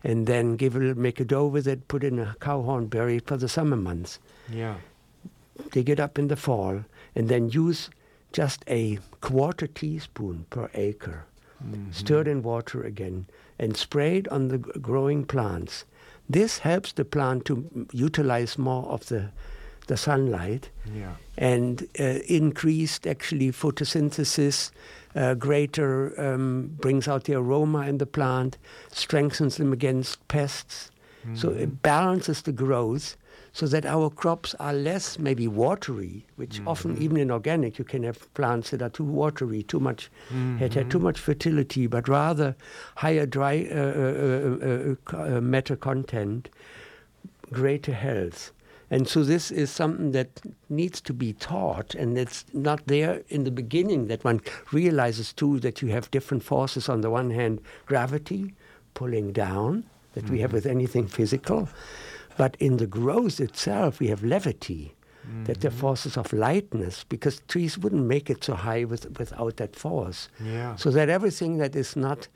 [0.03, 2.87] and then give a little, make a dough with it, put in a cow horn,
[2.87, 4.19] bury for the summer months.
[4.51, 4.75] Yeah.
[5.71, 6.83] Dig it up in the fall,
[7.15, 7.89] and then use
[8.31, 11.25] just a quarter teaspoon per acre.
[11.63, 11.91] Mm-hmm.
[11.91, 13.25] Stir it in water again
[13.57, 15.83] and spray it on the g- growing plants.
[16.29, 19.29] This helps the plant to utilize more of the,
[19.87, 21.15] the sunlight Yeah.
[21.37, 24.71] and uh, increased actually photosynthesis,
[25.15, 28.57] uh, greater um, brings out the aroma in the plant,
[28.91, 30.91] strengthens them against pests.
[31.35, 33.17] So it balances the growth
[33.53, 38.03] so that our crops are less maybe watery, which often even in organic you can
[38.03, 40.09] have plants that are too watery, too much,
[40.59, 42.55] had had too much fertility, but rather
[42.95, 46.49] higher dry uh, uh, uh, uh, uh, matter content,
[47.51, 48.51] greater health.
[48.91, 53.43] And so this is something that needs to be taught, and it's not there in
[53.43, 56.89] the beginning that one realizes too that you have different forces.
[56.89, 58.55] On the one hand, gravity
[58.95, 61.69] pulling down that we have with anything physical,
[62.41, 64.83] but in the growth itself we have levity.
[65.45, 69.75] That the forces of lightness, because trees wouldn't make it so high with, without that
[69.75, 70.27] force.
[70.43, 70.75] Yeah.
[70.75, 72.27] So that everything that is not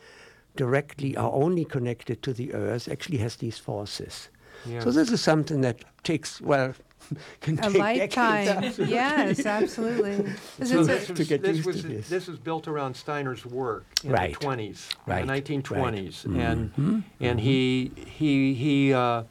[0.56, 4.30] directly or only connected to the earth actually has these forces.
[4.66, 4.80] Yeah.
[4.84, 6.74] So this is something that takes well
[7.42, 8.48] can A take lifetime.
[8.63, 8.96] absolutely.
[9.00, 10.16] yes, absolutely.
[10.60, 12.10] This So is this, was, to get this, was, this.
[12.10, 14.39] this was built around Steiner's work in Right.
[14.39, 16.42] the 20s, Right, in the 1920s, right.
[16.48, 17.00] and Mm-hmm.
[17.22, 19.24] and he he he uh,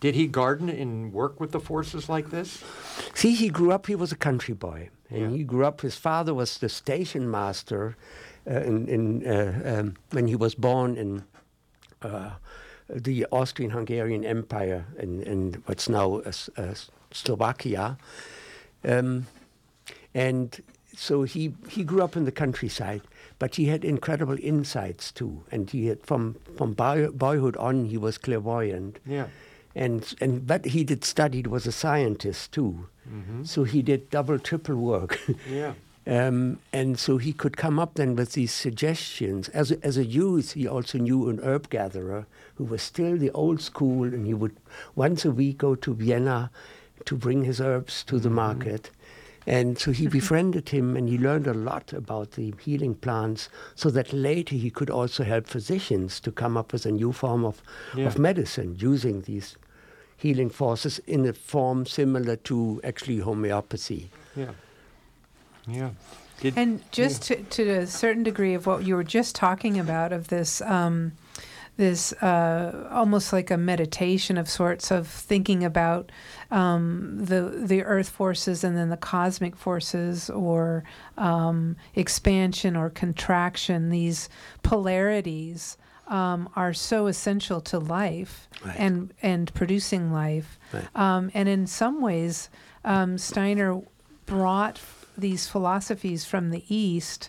[0.00, 2.62] did he garden and work with the forces like this?
[3.14, 3.86] See, he grew up.
[3.86, 5.30] He was a country boy, and Yeah.
[5.38, 5.80] he grew up.
[5.80, 7.96] His father was the station master,
[8.48, 11.24] uh, in, in uh, um, when he was born in
[12.02, 12.30] uh,
[12.88, 16.74] the Austrian-Hungarian Empire in, in what's now uh, uh,
[17.12, 17.96] Slovakia,
[18.84, 19.26] um,
[20.14, 20.62] and
[20.94, 23.00] so he he grew up in the countryside.
[23.38, 27.98] But he had incredible insights too, and he had from from boy, boyhood on he
[27.98, 29.26] was clairvoyant Yeah.
[29.76, 31.42] And and but he did study.
[31.42, 32.86] He was a scientist too,
[33.44, 35.20] so he did double triple work.
[35.50, 35.74] Yeah.
[36.08, 39.48] Um, and so he could come up then with these suggestions.
[39.48, 43.32] As a, as a youth, he also knew an herb gatherer who was still the
[43.32, 44.54] old school, and he would
[44.94, 46.50] once a week go to Vienna
[47.06, 48.90] to bring his herbs to the market.
[49.48, 53.90] And so he befriended him, and he learned a lot about the healing plants, so
[53.90, 57.60] that later he could also help physicians to come up with a new form of,
[57.96, 58.06] Yeah.
[58.06, 59.56] of medicine using these
[60.16, 64.10] healing forces in a form similar to actually homeopathy.
[64.34, 64.52] Yeah.
[65.66, 65.90] Yeah.
[66.40, 70.12] Did, And just to, to a certain degree of what you were just talking about,
[70.12, 71.12] of this, um,
[71.76, 76.10] this uh, almost like a meditation of sorts of thinking about
[76.50, 80.84] um, the the earth forces and then the cosmic forces, or
[81.18, 83.90] um, expansion or contraction.
[83.90, 84.28] These
[84.62, 88.76] polarities um, are so essential to life Right.
[88.78, 90.58] and and producing life.
[90.72, 90.88] Right.
[90.94, 92.48] Um, and in some ways,
[92.84, 93.80] um, Steiner
[94.24, 94.80] brought
[95.18, 97.28] these philosophies from the East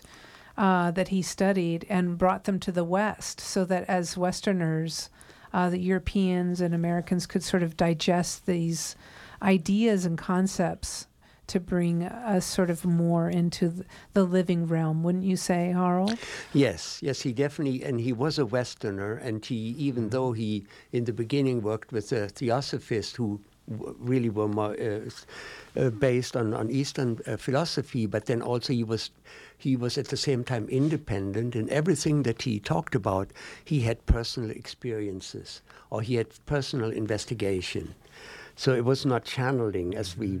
[0.56, 5.08] uh, that he studied and brought them to the West so that as Westerners,
[5.52, 8.94] uh, the Europeans and Americans could sort of digest these
[9.42, 11.06] ideas and concepts
[11.48, 16.18] to bring us sort of more into the living realm, wouldn't you say, Harald?
[16.52, 21.04] Yes, yes, he definitely, and he was a Westerner, and he, even though he in
[21.04, 25.00] the beginning worked with the Theosophists who really were more uh,
[25.76, 29.10] uh, based on, on Eastern uh, philosophy, but then also he was
[29.56, 33.30] he was at the same time independent in everything that he talked about.
[33.64, 37.94] He had personal experiences or he had personal investigation,
[38.56, 40.40] so it was not channeling as we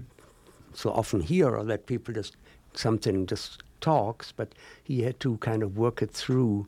[0.74, 2.36] so often hear or that people just
[2.74, 6.66] something just talks, but he had to kind of work it through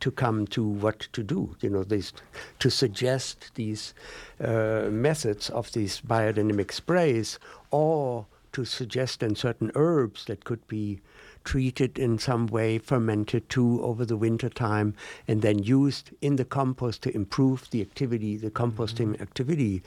[0.00, 1.56] to come to what to do.
[1.60, 2.12] You know, these
[2.58, 3.94] to suggest these
[4.42, 7.38] uh, methods of these biodynamic sprays,
[7.70, 11.00] or to suggest then certain herbs that could be
[11.44, 14.94] treated in some way, fermented too over the winter time,
[15.28, 19.82] and then used in the compost to improve the activity, the composting activity.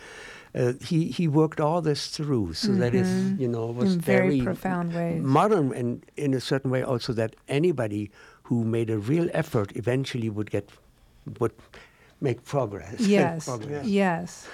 [0.57, 3.07] Uh, he he worked all this through, so that is
[3.39, 5.21] you know was In very profound ways.
[5.21, 8.09] modern and in a certain way also that anybody
[8.49, 10.69] who made a real effort eventually would get
[11.39, 11.51] would
[12.21, 12.99] make progress.
[13.17, 13.85] Yes, progress.
[13.85, 14.47] yes.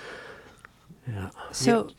[1.07, 1.29] Yeah.
[1.51, 1.89] So,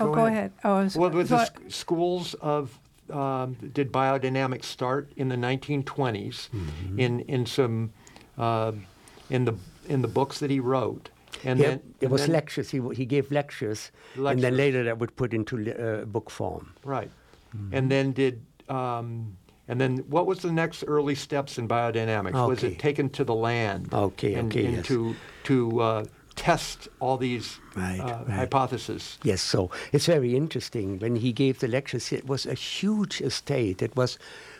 [0.00, 0.32] oh, Go go ahead.
[0.38, 0.52] ahead.
[0.64, 2.78] Oh, I was, well, with the sc- schools of
[3.10, 6.98] um, did biodynamics start in the 1920s Mm-hmm.
[7.00, 7.90] in in some
[8.36, 8.84] um
[9.30, 9.54] in the
[9.88, 11.08] in the books that he wrote,
[11.44, 12.70] and then it was then- lectures.
[12.70, 16.74] He, he gave lectures, and then later that would put into uh, book form.
[16.84, 17.10] Right.
[17.56, 17.74] Mm-hmm.
[17.74, 19.36] And then did um,
[19.68, 22.48] and then what was the next early steps in biodynamics?
[22.48, 23.92] Was it taken to the land?
[23.92, 24.86] Okay, and, okay, and yes.
[24.86, 25.14] to
[25.44, 26.04] to uh,
[26.38, 28.30] test all these Right, uh, right.
[28.30, 29.18] hypotheses.
[29.22, 30.98] Yes, so it's very interesting.
[30.98, 33.82] When he gave the lectures, it was a huge estate.
[33.82, 34.18] It was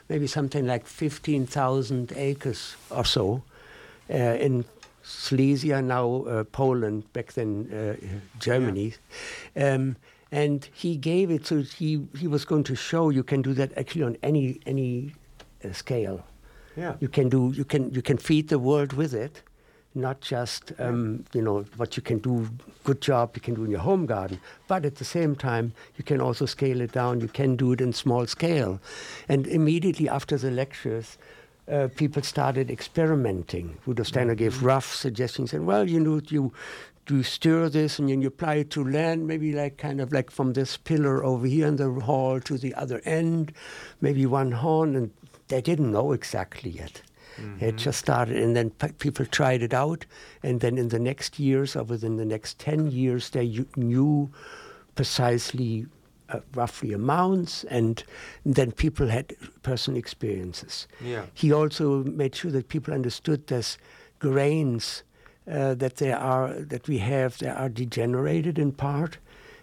[0.09, 3.43] maybe something like 15,000 acres or so
[4.11, 4.65] uh, in
[5.09, 7.95] Silesia, now uh, Poland, back then uh,
[8.39, 8.95] Germany.
[9.57, 9.97] Um,
[10.31, 13.77] and he gave it so he, he was going to show you can do that
[13.79, 15.15] actually on any any
[15.65, 16.23] uh, scale.
[16.77, 16.95] Yeah.
[17.01, 19.43] You can do you can you can feed the world with it,
[19.95, 22.47] not just um, you know what you can do
[22.85, 24.39] good job you can do in your home garden,
[24.69, 27.21] but at the same time you can also scale it down.
[27.21, 28.79] You can do it in small scale,
[29.29, 31.17] and immediately after the lectures.
[31.71, 33.77] Uh, people started experimenting.
[33.85, 36.53] Rudolf Steiner gave rough suggestions, and well, you know, you
[37.11, 40.31] you stir this and then you apply it to land, maybe like kind of like
[40.31, 43.53] from this pillar over here in the hall to the other end,
[44.01, 45.11] maybe one horn, and
[45.49, 47.03] they didn't know exactly yet.
[47.61, 50.05] It just started, and then pe- people tried it out,
[50.43, 54.31] and then in the next years, or within the next 10 years, they u- knew
[54.97, 55.87] precisely
[56.29, 58.05] uh, roughly amounts, and
[58.45, 60.87] then people had personal experiences.
[61.05, 61.27] Yeah.
[61.35, 63.79] He also made sure that people understood this
[64.19, 65.03] grains
[65.51, 69.19] uh, that there are that we have that are degenerated in part,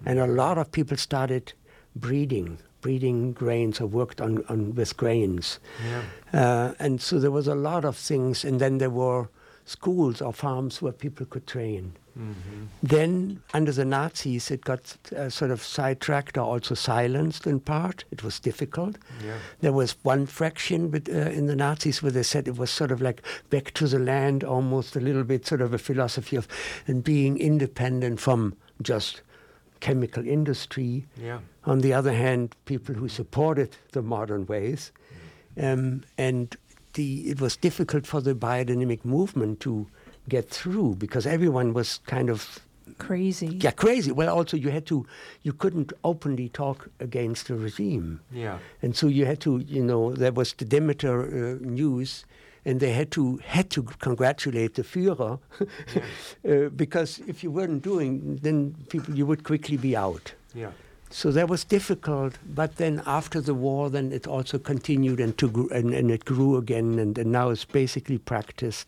[0.05, 1.53] and a lot of people started
[1.95, 5.59] breeding breeding grains or worked on, on with grains.
[5.83, 6.03] Yeah.
[6.31, 9.27] Uh, and so there was a lot of things, and then there were
[9.65, 11.93] schools or farms where people could train.
[12.17, 12.63] Mm-hmm.
[12.81, 18.05] Then, under the Nazis, it got uh, sort of sidetracked or also silenced in part.
[18.11, 18.97] It was difficult.
[19.23, 19.37] Yeah.
[19.59, 22.91] There was one fraction with, uh, in the Nazis where they said it was sort
[22.91, 26.47] of like back to the land, almost a little bit sort of a philosophy of
[26.87, 29.21] and being independent from just
[29.81, 31.05] chemical industry.
[31.21, 31.39] Yeah.
[31.65, 34.91] On the other hand, people who supported the modern ways,
[35.61, 36.55] um, and
[36.93, 39.87] the it was difficult for the biodynamic movement to
[40.29, 42.59] get through because everyone was kind of
[42.97, 43.57] Crazy.
[43.61, 44.11] yeah crazy.
[44.11, 45.05] Well, also you had to
[45.41, 48.19] you couldn't openly talk against the regime.
[48.31, 48.59] Yeah.
[48.81, 52.25] And so you had to, you know, there was the Demeter uh, news,
[52.63, 55.39] and they had to had to congratulate the Führer,
[56.47, 60.33] uh, because if you weren't doing, then people you would quickly be out.
[60.53, 60.71] Yeah.
[61.11, 62.37] So that was difficult.
[62.45, 66.25] But then after the war, then it also continued and to gr- and, and it
[66.25, 68.87] grew again, and, and now it's basically practiced.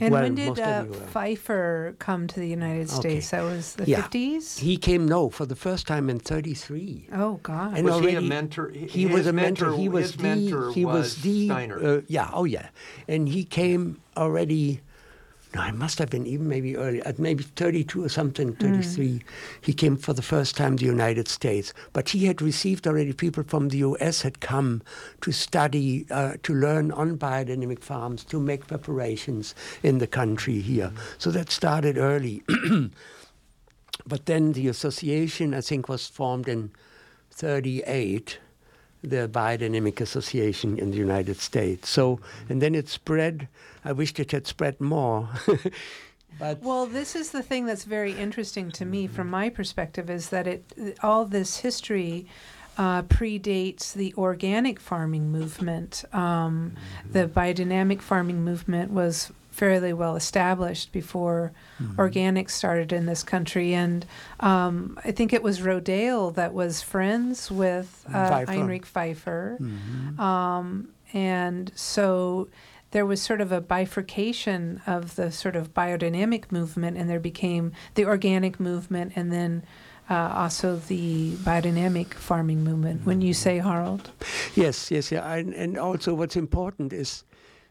[0.00, 0.84] And Well, when did uh.
[0.84, 3.00] Pfeiffer come to the United Okay.
[3.20, 3.30] States?
[3.30, 4.02] That was the Yeah.
[4.02, 4.58] 50s?
[4.58, 7.08] He came no for the first time in '33.
[7.14, 7.76] oh, God.
[7.78, 8.70] And was he a mentor?
[8.70, 9.76] He was a mentor.
[9.76, 10.22] He was his the.
[10.22, 11.46] mentor he was, the.
[11.46, 11.78] Steiner.
[11.98, 12.30] Uh, yeah.
[12.32, 12.68] Oh yeah.
[13.06, 14.80] And he came already.
[15.54, 18.80] No, I must have been even maybe early, at maybe 32 or something, hmm.
[18.82, 19.22] 33.
[19.60, 21.72] He came for the first time to the United States.
[21.92, 24.82] But he had received already people from the US had come
[25.22, 30.88] to study, uh, to learn on biodynamic farms, to make preparations in the country here.
[30.88, 30.96] Hmm.
[31.16, 32.42] So that started early.
[34.06, 36.72] but then the association, I think, was formed in
[37.30, 38.38] 38
[39.02, 41.88] the Biodynamic Association in the United States.
[41.88, 42.52] So, hmm.
[42.52, 43.48] and then it spread.
[43.88, 45.30] I wished it had spread more.
[46.38, 50.28] but Well, this is the thing that's very interesting to me from my perspective is
[50.28, 50.62] that it
[51.02, 52.26] all this history
[52.76, 56.04] uh, predates the organic farming movement.
[56.12, 56.74] Um,
[57.10, 61.50] The biodynamic farming movement was fairly well established before
[61.96, 64.04] organics started in this country, and
[64.38, 68.52] um, I think it was Rodale that was friends with uh, Pfeiffer.
[68.52, 69.56] Heinrich Pfeiffer.
[69.60, 70.18] Mhm.
[70.20, 72.48] Um, and so
[72.90, 77.72] there was sort of a bifurcation of the sort of biodynamic movement, and there became
[77.94, 79.62] the organic movement, and then
[80.10, 83.04] uh, also the biodynamic farming movement.
[83.04, 84.10] When you say Harald,
[84.54, 85.34] yes, yes, yeah.
[85.34, 87.24] And, and also, what's important is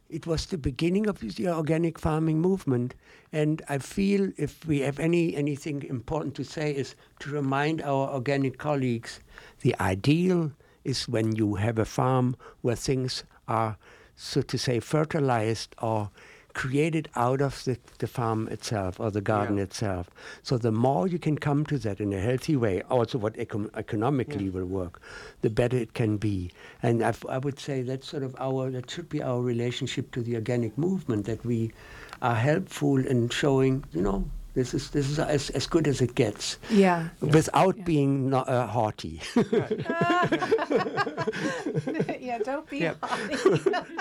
[0.10, 2.96] it was the beginning of the organic farming movement.
[3.34, 8.10] And I feel if we have any anything important to say is to remind our
[8.10, 9.20] organic colleagues
[9.62, 10.52] the ideal
[10.84, 13.78] is when you have a farm where things are,
[14.18, 16.10] so to say, fertilized or
[16.54, 19.64] created out of the, the farm itself or the garden Yeah.
[19.66, 20.10] itself.
[20.42, 23.70] So the more you can come to that in a healthy way, also what econ-
[23.78, 25.00] economically will work,
[25.44, 26.50] the better it can be.
[26.82, 30.24] And I, I would say that's sort of our, that should be our relationship to
[30.24, 31.72] the organic movement, that we
[32.24, 34.28] are helpful in showing, you know,
[34.58, 36.58] this is, this is as, as good as it gets.
[36.72, 37.84] yeah, Without Yeah.
[37.84, 39.22] being no, uh, haughty.
[42.20, 42.94] yeah, don't be Yeah.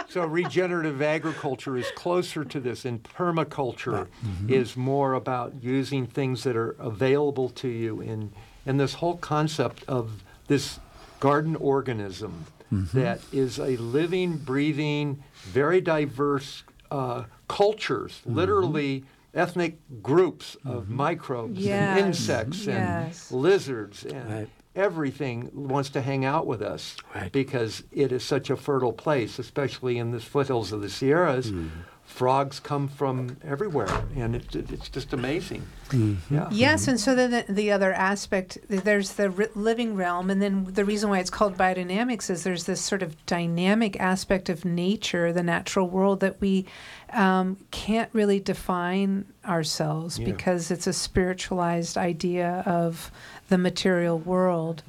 [0.09, 4.07] so regenerative agriculture is closer to this, and permaculture
[4.49, 8.01] is more about using things that are available to you.
[8.01, 8.33] In
[8.65, 10.81] and this whole concept of this
[11.21, 19.05] garden organism that is a living, breathing, very diverse uh, cultures, literally
[19.37, 20.97] ethnic groups of mm-hmm.
[20.97, 23.31] microbes Yes, and insects yes.
[23.31, 24.49] and lizards and Right.
[24.75, 27.31] everything wants to hang out with us Right.
[27.31, 31.69] because it is such a fertile place, especially in the foothills of the Sierras, mm-hmm.
[32.17, 35.63] Frogs come from everywhere, and it's it's just amazing.
[35.91, 36.35] Mm-hmm.
[36.35, 36.49] Yeah.
[36.51, 40.65] Yes, and so then the, the other aspect, there's the ri- living realm, and then
[40.65, 45.31] the reason why it's called biodynamics is there's this sort of dynamic aspect of nature,
[45.31, 46.65] the natural world, that we
[47.13, 50.25] um, can't really define ourselves Yeah.
[50.25, 53.11] because it's a spiritualized idea of
[53.51, 54.83] the material world,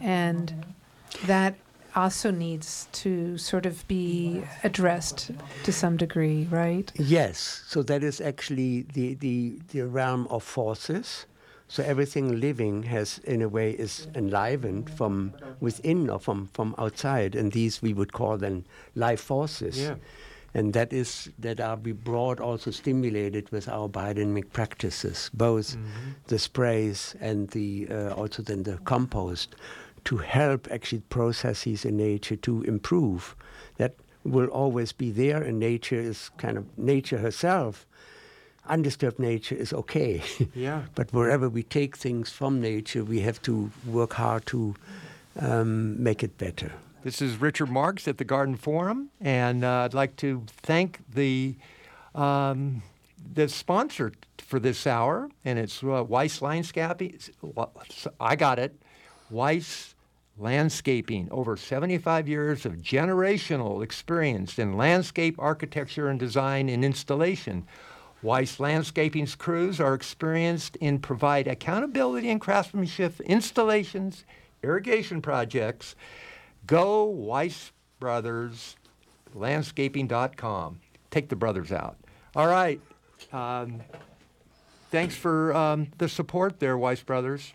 [0.00, 0.52] and
[1.26, 1.54] that
[1.94, 5.30] also needs to sort of be addressed
[5.62, 6.92] to some degree, right?
[6.96, 11.26] Yes, so that is actually the, the, the realm of forces.
[11.68, 17.34] So everything living has, in a way, is enlivened from within or from, from outside,
[17.34, 18.64] and these we would call then
[18.94, 19.78] life forces.
[19.80, 19.94] Yeah.
[20.56, 25.76] And that is that are we brought also stimulated with our biodynamic practices, both
[26.28, 29.56] the sprays and the uh, also then the compost,
[30.04, 33.34] to help actually processes in nature to improve.
[33.76, 33.94] That
[34.24, 37.86] will always be there, and nature is kind of nature herself.
[38.66, 40.22] Undisturbed nature is okay.
[40.54, 40.82] Yeah.
[40.94, 44.74] But wherever we take things from nature, we have to work hard to
[45.38, 46.72] um, make it better.
[47.02, 51.56] This is Richard Marks at the Garden Forum, and uh, I'd like to thank the
[52.14, 52.82] um,
[53.34, 57.18] the sponsor for this hour, and it's uh, Weiss Landscaping.
[58.20, 58.80] I got it,
[59.30, 59.93] Weiss
[60.36, 61.28] Landscaping.
[61.30, 67.66] Over 75 years of generational experience in landscape architecture and design and installation.
[68.22, 74.24] Weiss Landscaping's crews are experienced in provide accountability and craftsmanship installations,
[74.62, 75.94] irrigation projects.
[76.66, 77.70] Go Weiss
[78.00, 78.76] Brothers
[79.34, 80.80] Landscaping.com.
[81.10, 81.96] Take the brothers out.
[82.34, 82.80] All right.
[83.32, 83.80] Um,
[84.90, 87.52] thanks for um, the support there, Weiss Brothers.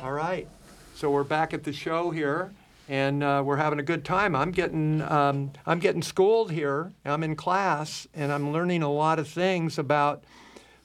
[0.00, 0.46] All right.
[0.94, 2.52] So we're back at the show here,
[2.88, 4.36] and uh, we're having a good time.
[4.36, 6.92] I'm getting um, I'm getting schooled here.
[7.04, 10.22] I'm in class, and I'm learning a lot of things about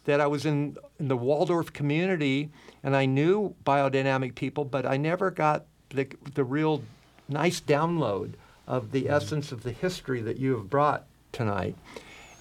[0.05, 2.49] that I was in, in the Waldorf community,
[2.81, 6.81] and I knew biodynamic people, but I never got the the real
[7.27, 8.33] nice download
[8.65, 11.75] of the essence of the history that you have brought tonight.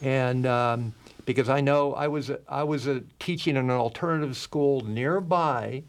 [0.00, 0.94] And um,
[1.26, 5.82] because I know I was I was a teaching in an alternative school nearby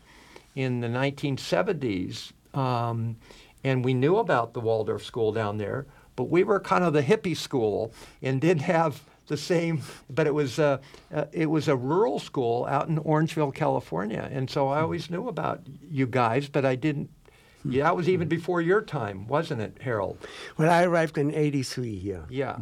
[0.55, 3.15] in the 1970s, um,
[3.63, 5.85] and we knew about the Waldorf school down there,
[6.15, 9.81] but we were kind of the hippie school and didn't have the same.
[10.09, 10.79] But it was uh,
[11.13, 15.27] uh, it was a rural school out in Orangevale, California, and so I always knew
[15.27, 17.09] about you guys, but I didn't.
[17.65, 20.17] Yeah, that was even before your time, wasn't it, Harald?
[20.57, 22.25] Well, I arrived in '83 here.
[22.29, 22.57] Yeah.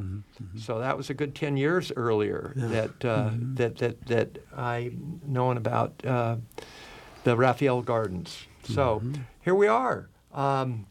[0.58, 4.92] So that was a good 10 years earlier that, uh, that, that, that I
[5.24, 6.38] known about uh,
[7.28, 8.48] the Raphael Gardens.
[8.64, 9.02] So
[9.42, 10.08] here we are.
[10.34, 10.86] Um,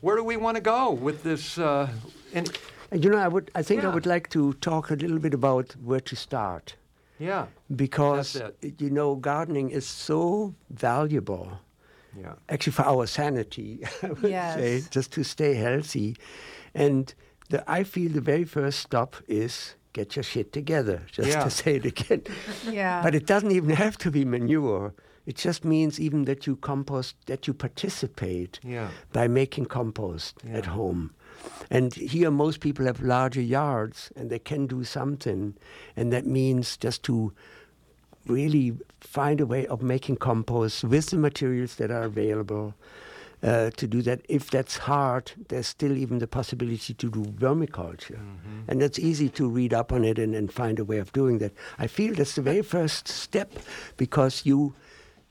[0.00, 1.58] where do we want to go with this?
[1.58, 1.88] Uh,
[2.32, 2.46] and
[2.92, 5.34] And you know, I would, I think I would like to talk a little bit
[5.34, 6.76] about where to start
[7.18, 8.40] yeah, because
[8.78, 11.48] you know, gardening is so valuable.
[12.16, 14.20] yeah, Actually, for our sanity, I would
[14.60, 16.16] say, just to stay healthy.
[16.74, 17.12] And
[17.50, 21.42] the, I feel the very first stop is get your shit together, just Yeah.
[21.44, 22.22] to say it again.
[22.70, 23.02] Yeah.
[23.02, 24.92] But it doesn't even have to be manure.
[25.26, 30.66] It just means even that you compost, that you participate yeah, by making compost at
[30.66, 31.12] home.
[31.70, 35.54] And here, most people have larger yards and they can do something.
[35.96, 37.32] And that means just to
[38.26, 42.74] really find a way of making compost with the materials that are available.
[43.42, 48.18] Uh, to do that, if that's hard, there's still even the possibility to do vermiculture.
[48.66, 51.38] And that's easy to read up on it and, and find a way of doing
[51.38, 51.52] that.
[51.78, 53.52] I feel that's the very first step
[53.98, 54.74] because you,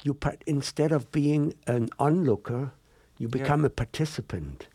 [0.06, 2.72] you par- instead of being an onlooker,
[3.18, 3.38] you Yeah.
[3.40, 4.68] become a participant.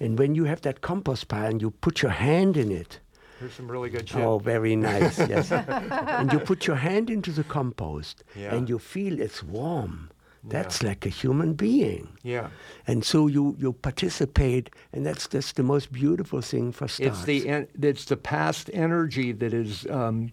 [0.00, 3.00] And when you have that compost pile and you put your hand in it,
[3.38, 4.20] here's some really good shit.
[4.20, 5.52] oh, very nice, yes.
[6.18, 8.54] and you put your hand into the compost Yeah.
[8.54, 10.10] and you feel it's warm.
[10.42, 12.08] That's like a human being.
[12.22, 12.48] Yeah,
[12.86, 17.18] And so you, you participate, and that's just the most beautiful thing for starts.
[17.18, 19.86] it's the en- it's the past energy that is.
[19.90, 20.32] Um,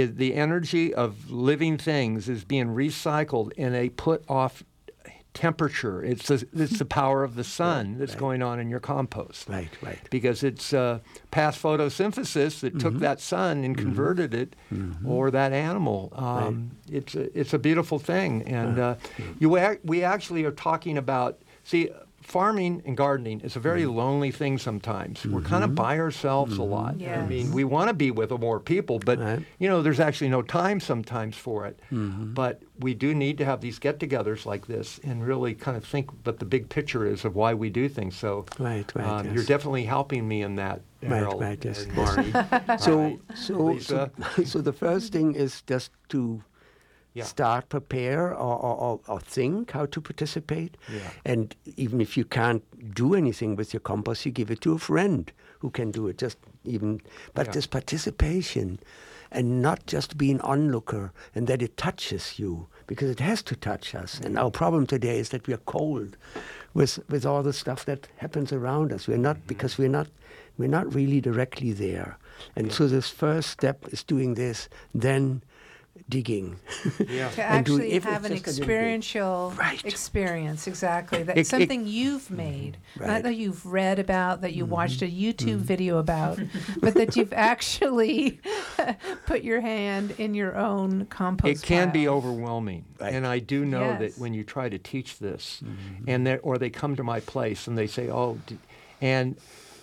[0.00, 4.62] is the energy of living things is being recycled in a put off
[5.34, 6.02] temperature.
[6.04, 8.20] It's the, it's the power of the sun that's right.
[8.20, 9.48] going on in your compost.
[9.48, 9.98] Right, right.
[10.10, 13.02] because it's uh, past photosynthesis that took Mm-hmm.
[13.02, 14.54] that sun and converted it,
[15.06, 16.12] or that animal.
[16.14, 18.94] Um, It's a, it's a beautiful thing, and uh,
[19.38, 19.48] you
[19.84, 21.38] we actually are talking about.
[21.64, 21.90] See,
[22.22, 23.96] farming and gardening is a very mm-hmm.
[23.96, 25.24] lonely thing sometimes.
[25.26, 25.74] We're kind of mm-hmm.
[25.76, 26.94] by ourselves a lot.
[26.94, 27.28] I mm-hmm.
[27.28, 29.44] mean, we want to be with more people, but Right.
[29.58, 31.78] you know, there's actually no time sometimes for it.
[31.90, 36.10] But we do need to have these get-togethers like this and really kind of think
[36.24, 38.16] what the big picture is of why we do things.
[38.16, 39.34] So, Right, right, um, yes.
[39.34, 42.84] you're definitely helping me in that, Right, Harald right, yes, and yes.
[42.84, 43.20] So, Right.
[43.34, 44.10] so, so,
[44.44, 46.42] so the first thing is just to
[47.14, 47.24] Yeah.
[47.24, 50.78] start, prepare, or, or, or, think how to participate.
[50.90, 51.10] Yeah.
[51.26, 52.62] And even if you can't
[52.94, 56.16] do anything with your compost, you give it to a friend who can do it.
[56.18, 57.00] Just even,
[57.34, 57.52] but Yeah.
[57.52, 58.78] this participation,
[59.30, 63.94] and not just being onlooker, and that it touches you because it has to touch
[63.94, 64.20] us.
[64.20, 66.16] And our problem today is that we are cold
[66.74, 69.08] with with all the stuff that happens around us.
[69.08, 69.46] We're not mm-hmm.
[69.48, 70.08] because we're not
[70.58, 72.18] we're not really directly there.
[72.56, 75.42] And so this first step is doing this, then
[76.08, 76.56] digging.
[77.08, 77.30] Yeah.
[77.30, 78.58] To actually if have an just a little bit.
[78.58, 79.84] experiential Right.
[79.84, 81.22] experience, exactly.
[81.22, 83.06] That's It- it- something you've made, Right.
[83.08, 85.48] not that you've read about, that you watched a Mm-hmm.
[85.48, 86.38] YouTube video about,
[86.80, 88.40] but that you've actually
[89.26, 91.62] put your hand in your own compost.
[91.62, 93.14] It can be overwhelming, Right.
[93.14, 94.00] and I do know Yes.
[94.00, 95.62] that when you try to teach this,
[96.06, 98.58] and or they come to my place and they say, "Oh," d-
[99.00, 99.36] and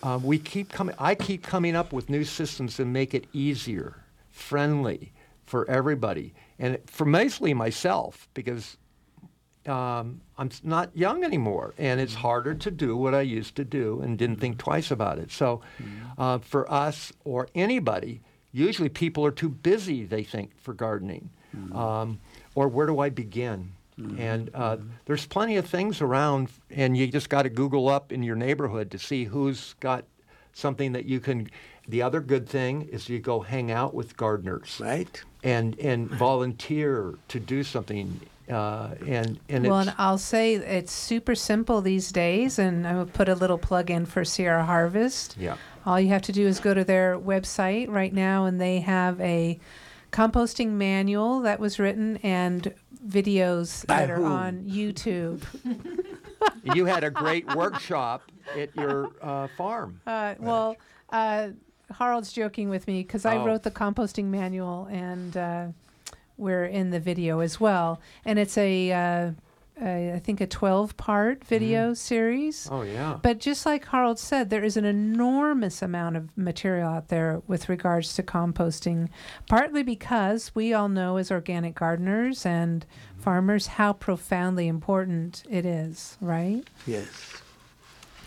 [0.03, 0.95] um, we keep coming.
[0.97, 3.97] I keep coming up with new systems that make it easier,
[4.32, 5.11] friendly
[5.50, 8.78] for everybody, and for mostly myself because
[9.66, 14.00] um, I'm not young anymore, and it's harder to do what I used to do,
[14.02, 15.32] and didn't think twice about it.
[15.32, 15.62] So,
[16.20, 18.22] uh, for us or anybody,
[18.52, 20.06] usually people are too busy.
[20.06, 21.32] They think for gardening,
[21.74, 22.20] um,
[22.54, 23.72] or where do I begin?
[24.20, 28.22] And uh, there's plenty of things around, and you just got to Google up in
[28.24, 30.06] your neighborhood to see who's got
[30.54, 31.50] something that you can.
[31.90, 35.22] The other good thing is you go hang out with gardeners right?
[35.44, 38.20] and and volunteer to do something
[38.50, 42.96] uh, and and well, it's, and I'll say it's super simple these days, and I
[42.96, 45.36] will put a little plug in for Sierra Harvest.
[45.38, 48.80] yeah All you have to do is go to their website right now, and they
[48.80, 49.60] have a
[50.12, 52.74] composting manual that was written and
[53.08, 55.44] videos By that are on YouTube.
[56.74, 58.24] you had a great workshop
[58.58, 60.76] at your uh, farm Uh, well,
[61.92, 63.46] Harald's joking with me because I Oh.
[63.46, 65.66] wrote the composting manual, and uh,
[66.38, 68.00] we're in the video as well.
[68.26, 69.32] And it's a, uh,
[69.82, 72.68] a I think, a twelve-part video series.
[72.72, 77.08] oh yeah But just like Harald said, there is an enormous amount of material out
[77.08, 79.08] there with regards to composting,
[79.48, 82.86] partly because we all know as organic gardeners and
[83.18, 86.64] farmers how profoundly important it is, right?
[86.86, 87.08] Yes.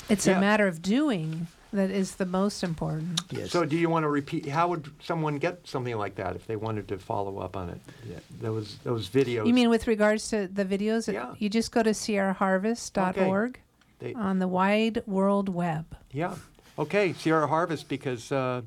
[0.09, 0.39] It's Yeah.
[0.39, 3.20] a matter of doing that is the most important.
[3.31, 3.51] Yes.
[3.51, 6.57] so do you want to repeat how would someone get something like that if they
[6.57, 10.49] wanted to follow up on it yeah, those those videos You mean with regards to
[10.49, 11.12] the videos?
[11.12, 11.35] Yeah.
[11.39, 13.61] You just go to sierraharvest.org
[13.99, 15.97] They- on the wide world web.
[16.11, 16.35] yeah
[16.79, 18.62] okay sierra harvest because uh,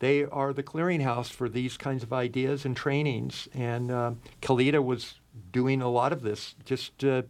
[0.00, 4.12] they are the clearinghouse for these kinds of ideas and trainings and uh,
[4.42, 5.14] kalita was
[5.52, 7.24] doing a lot of this just uh, a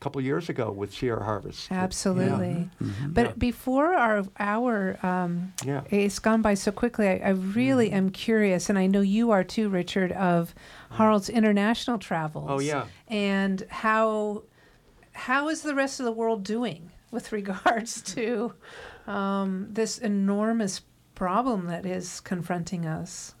[0.00, 1.82] couple years ago with sierra harvest But, yeah.
[1.82, 2.70] Absolutely.
[3.08, 3.32] But Yeah.
[3.36, 5.82] before our hour, um, Yeah.
[5.90, 7.06] it's gone by so quickly.
[7.08, 7.96] I, I really Mm-hmm.
[7.96, 10.54] am curious, and I know you are too, Richard, of
[10.92, 12.48] Harald's international travels.
[12.50, 12.86] Oh, yeah.
[13.08, 14.42] And how
[15.12, 18.54] how is the rest of the world doing with regards to
[19.06, 20.80] um, this enormous
[21.20, 23.34] problem that is confronting us?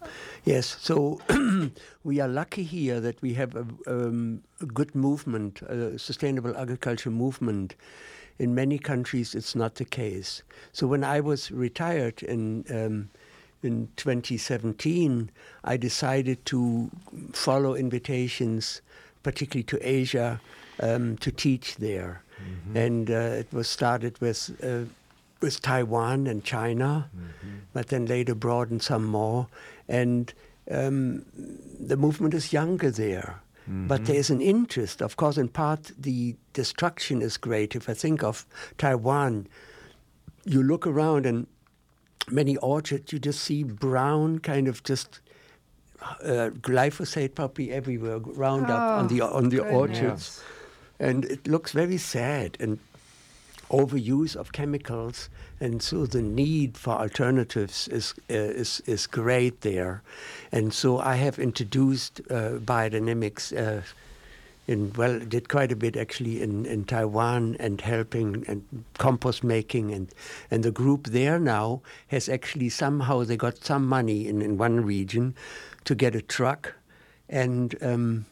[0.44, 1.18] Yes, so
[2.04, 7.10] we are lucky here that we have a, um, a good movement, a sustainable agriculture
[7.10, 7.76] movement.
[8.38, 10.42] In many countries, it's not the case.
[10.72, 13.08] So when I was retired in um,
[13.62, 15.30] in 2017,
[15.64, 16.90] I decided to
[17.32, 18.82] follow invitations,
[19.22, 20.38] particularly to Asia,
[20.80, 22.22] um, to teach there,
[22.74, 24.38] and uh, it was started with.
[24.62, 24.84] Uh,
[25.40, 27.10] with Taiwan and China,
[27.72, 29.46] but then later broadened some more.
[29.88, 30.32] And
[30.70, 31.24] um,
[31.78, 33.40] the movement is younger there.
[33.66, 35.00] But there is an interest.
[35.00, 37.76] Of course, in part, the destruction is great.
[37.76, 38.44] If I think of
[38.78, 39.46] Taiwan,
[40.44, 41.46] you look around and
[42.28, 45.20] many orchards, you just see brown kind of just
[46.02, 49.74] uh, glyphosate probably everywhere, Roundup on the on the goodness.
[49.74, 50.42] orchards,
[50.98, 52.78] and it looks very sad and
[53.70, 60.02] overuse of chemicals, and so the need for alternatives is uh, is is great there,
[60.52, 63.52] and so I have introduced uh, biodynamics.
[63.56, 63.82] Uh,
[64.66, 69.92] in well, did quite a bit actually in, in Taiwan and helping and compost making
[69.92, 70.14] and
[70.48, 74.84] and the group there now has actually somehow they got some money in, in one
[74.84, 75.34] region
[75.84, 76.74] to get a truck
[77.28, 78.26] and um,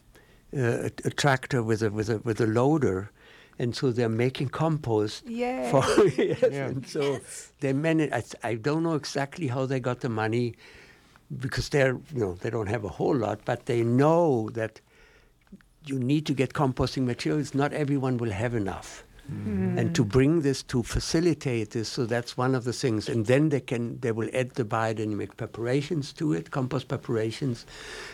[0.53, 3.11] a, a tractor with a with a with a loader
[3.59, 5.27] and so they're making compost.
[5.27, 5.69] Yay.
[5.69, 5.83] For,
[6.17, 6.67] yes, Yeah.
[6.67, 7.19] and so
[7.59, 8.11] they manage.
[8.11, 10.55] I, I don't know exactly how they got the money,
[11.39, 14.81] because they're you know they don't have a whole lot, but they know that
[15.85, 17.53] you need to get composting materials.
[17.53, 19.03] Not everyone will have enough.
[19.77, 23.07] And to bring this to facilitate this, so that's one of the things.
[23.07, 27.65] And then they can they will add the biodynamic preparations to it, compost preparations.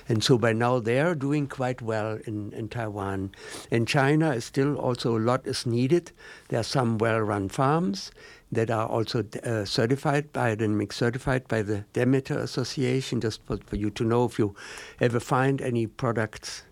[0.09, 3.31] And so by now they are doing quite well in, in Taiwan.
[3.71, 6.11] In China, is still also a lot is needed.
[6.49, 8.11] There are some well-run farms
[8.51, 13.21] that are also uh, certified, biodynamic certified by the Demeter Association.
[13.21, 14.53] Just for, for you to know, if you
[14.99, 16.63] ever find any products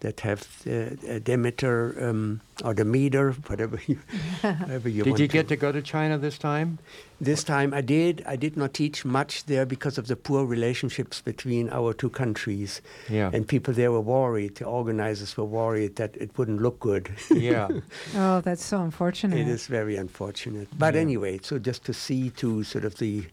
[0.00, 3.98] that have the uh, Demeter um, or the meter, whatever you,
[4.40, 5.32] whatever you Did want you to.
[5.32, 6.78] get to go to China this time?
[7.20, 8.22] This time I did.
[8.26, 12.80] I did not teach much there because of the poor relationships between our two countries.
[13.08, 13.30] Yeah.
[13.32, 17.10] And people there were worried, the organizers were worried that it wouldn't look good.
[17.30, 17.68] Yeah.
[18.14, 19.38] Oh, that's so unfortunate.
[19.38, 20.68] it is very unfortunate.
[20.78, 21.00] But Yeah.
[21.00, 23.24] anyway, so just to see to sort of the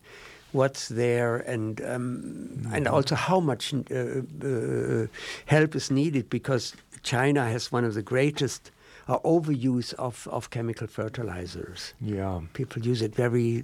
[0.55, 2.95] what's there and um, and Mm-hmm.
[2.95, 3.95] also how much uh,
[4.49, 5.07] uh,
[5.45, 8.71] help is needed because China has one of the greatest
[9.07, 11.93] uh, overuse of, of chemical fertilizers.
[12.01, 12.41] Yeah.
[12.53, 13.63] People use it very,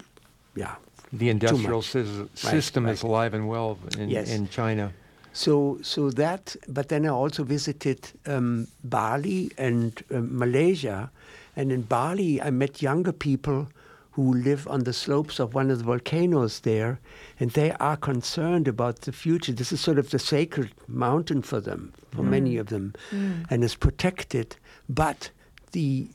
[0.56, 0.76] yeah,
[1.14, 3.10] The industrial sys- system is right.
[3.10, 4.30] alive and well in, Yes.
[4.30, 4.92] in China.
[5.34, 11.10] So, so that, but then I also visited um, Bali and um, Malaysia,
[11.56, 13.68] and in Bali I met younger people
[14.12, 17.00] who live on the slopes of one of the volcanoes there,
[17.40, 19.54] and they are concerned about the future.
[19.54, 22.30] This is sort of the sacred mountain for them, for mm.
[22.30, 23.46] many of them, mm.
[23.50, 24.58] and is protected.
[24.90, 25.32] But
[25.72, 26.10] the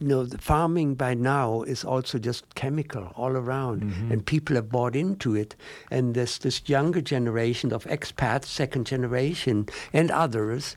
[0.00, 4.12] you know, the farming by now is also just chemical all around, mm-hmm.
[4.12, 5.56] and people have bought into it.
[5.90, 10.76] And there's this younger generation of expats, second generation, and others,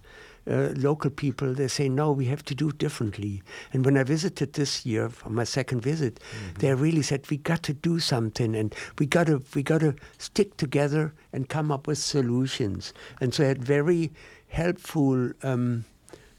[0.49, 3.43] uh, local people, they say, no, we have to do differently.
[3.73, 6.19] And when I visited this year for my second visit,
[6.59, 9.95] they really said, we got to do something, and we got to we got to
[10.17, 12.93] stick together and come up with solutions.
[13.19, 14.11] And so I had very
[14.47, 15.31] helpful.
[15.43, 15.85] Um,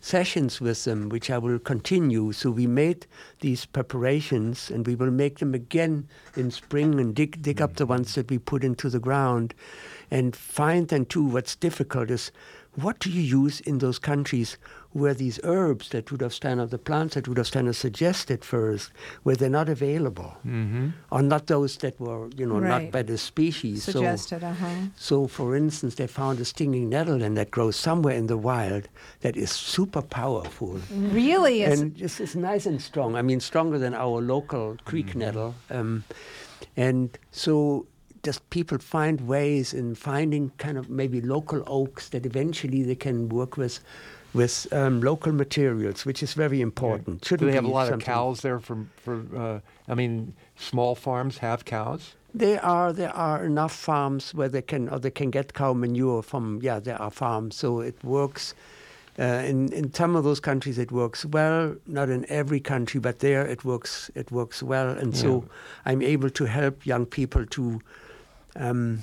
[0.04, 2.32] sessions with them, which I will continue.
[2.32, 3.06] So we made
[3.38, 7.86] these preparations, and we will make them again in spring and dig dig up the
[7.86, 9.54] ones that we put into the ground,
[10.10, 11.24] and find then too.
[11.24, 12.32] What's difficult is
[12.74, 14.56] what do you use in those countries
[14.92, 18.90] where these herbs that Rudolf Steiner, the plants that Rudolf Steiner suggested first,
[19.24, 20.88] where they're not available, Mm-hmm.
[21.10, 22.84] or not those that were you know Right.
[22.84, 23.84] not by the species.
[23.84, 24.86] So- Suggested, uh huh.
[24.96, 28.88] so, for instance, they found a stinging nettle and that grows somewhere in the wild
[29.20, 30.80] that is super powerful.
[30.90, 31.64] Really?
[31.64, 33.16] And it's, it's nice and strong.
[33.16, 35.54] I mean, stronger than our local creek nettle.
[35.70, 36.04] Um,
[36.76, 37.86] and so,
[38.22, 43.28] just people find ways in finding kind of maybe local oaks that eventually they can
[43.28, 43.80] work with.
[44.34, 47.20] With um, local materials, which is very important.
[47.20, 50.94] Do Shouldn't they have a lot of cows there for, for uh, I mean, small
[50.94, 52.14] farms have cows?
[52.32, 56.22] There are there are enough farms where they can or they can get cow manure
[56.22, 56.60] from.
[56.62, 58.54] Yeah, there are farms, so it works.
[59.18, 61.76] Uh, in in some of those countries, it works well.
[61.86, 64.10] Not in every country, but there it works.
[64.14, 65.44] It works well, and so
[65.84, 67.80] I'm able to help young people to
[68.56, 69.02] um,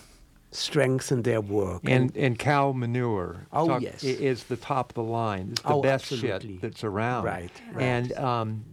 [0.52, 1.82] strengthen their work.
[1.86, 4.04] And, and cow manure Oh, talk- yes.
[4.04, 5.50] is the top of the line.
[5.52, 6.54] It's the Oh, best absolutely.
[6.54, 7.26] shit that's around.
[7.26, 7.84] Right, right.
[7.84, 8.66] And um,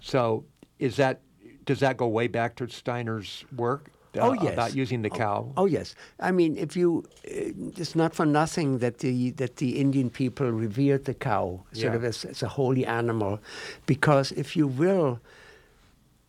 [0.00, 0.44] so
[0.78, 1.20] is that
[1.64, 4.52] does that go way back to Steiner's work uh, Oh, yes.
[4.54, 5.52] about using the cow?
[5.56, 9.78] Oh yes, I mean if you, uh, it's not for nothing that the that the
[9.80, 11.96] Indian people revered the cow sort Yeah.
[11.96, 13.38] of as, as a holy animal,
[13.86, 15.18] because if you will,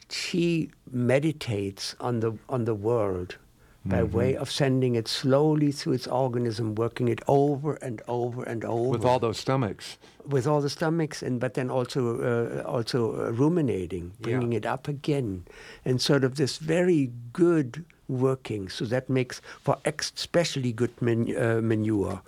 [0.09, 3.37] she meditates on the on the world
[3.85, 4.17] by Mm-hmm.
[4.17, 8.89] way of sending it slowly through its organism, working it over and over and over
[8.97, 9.97] With all those stomachs.
[10.27, 14.23] with all the stomachs, and but then also uh, also uh, ruminating, Yeah.
[14.23, 15.43] bringing it up again,
[15.85, 18.69] and sort of this very good working.
[18.69, 22.21] So that makes for especially good man, uh, manure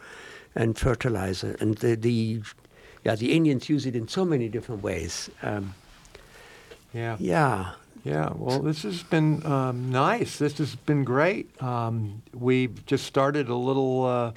[0.55, 2.41] and fertilizer, and the, the
[3.03, 5.29] yeah the Indians use it in so many different ways.
[5.41, 5.73] Um,
[6.93, 7.17] Yeah.
[7.19, 7.71] yeah,
[8.07, 10.37] Yeah, well, this has been um, nice.
[10.37, 11.61] This has been great.
[11.61, 14.05] Um, we just started a little.
[14.05, 14.31] Uh,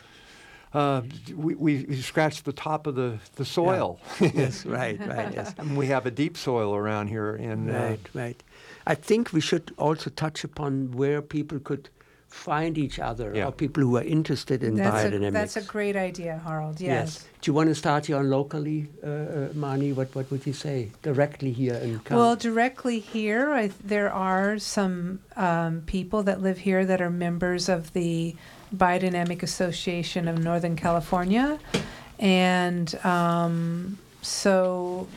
[0.76, 1.02] uh,
[1.34, 4.00] we, we scratched the top of the, the soil.
[4.20, 5.54] yes, right, right, yes.
[5.58, 8.42] And we have a deep soil around here, and uh, Right, right.
[8.86, 11.90] I think we should also touch upon where people could
[12.30, 13.48] find each other, Yeah.
[13.48, 15.32] or people who are interested in that's, a, biodynamics.
[15.32, 16.80] that's a great idea, Harald.
[16.80, 17.26] Yes.
[17.40, 19.92] Do you want to start here on locally, uh, uh, Marney?
[19.92, 22.16] What what would you say directly here in Cannes?
[22.16, 27.68] Well, directly here, I, there are some um, people that live here that are members
[27.68, 28.36] of the
[28.74, 31.58] Biodynamic Association of Northern California.
[32.20, 35.08] And um, so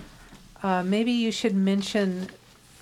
[0.64, 2.30] uh, maybe you should mention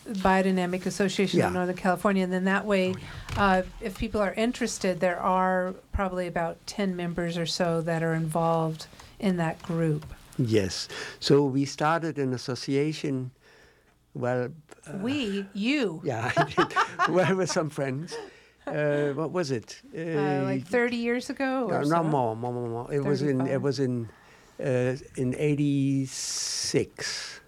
[0.08, 1.47] Biodynamic Association Yeah.
[1.47, 2.95] of Northern California, and then that way,
[3.38, 8.14] uh, if people are interested, there are probably about 10 members or so that are
[8.14, 8.88] involved
[9.20, 10.06] in that group.
[10.38, 10.88] Yes.
[11.20, 13.32] So we started an association.
[14.14, 14.49] Well,
[14.95, 16.74] we, you, yeah, I did.
[17.10, 18.16] well, with some friends.
[18.68, 19.82] Uh, what was it?
[19.97, 22.04] uh, like 30 years ago no, or no so?
[22.04, 22.93] more, more, more, more.
[22.93, 23.38] It was in.
[23.39, 23.54] 35.
[23.54, 24.10] It was in.
[24.60, 27.41] Uh, in '86.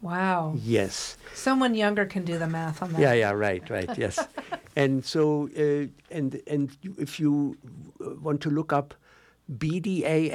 [0.00, 0.54] Wow.
[0.62, 1.16] Yes.
[1.34, 3.00] Someone younger can do the math on that.
[3.00, 4.18] Yeah, yeah, right, right, yes.
[4.76, 7.56] and so, uh, and and if you
[8.00, 8.94] uh, want to look up
[9.58, 10.30] bdanc.org,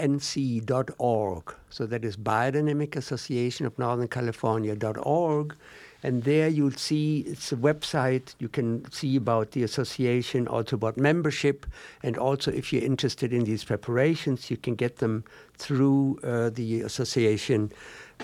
[1.69, 5.55] so that is Biodynamic Association of Northern California.org,
[6.01, 8.35] and there you'll see it's a website.
[8.39, 11.65] You can see about the association, also about membership,
[12.01, 15.23] and also if you're interested in these preparations, you can get them
[15.57, 17.71] through uh, the association.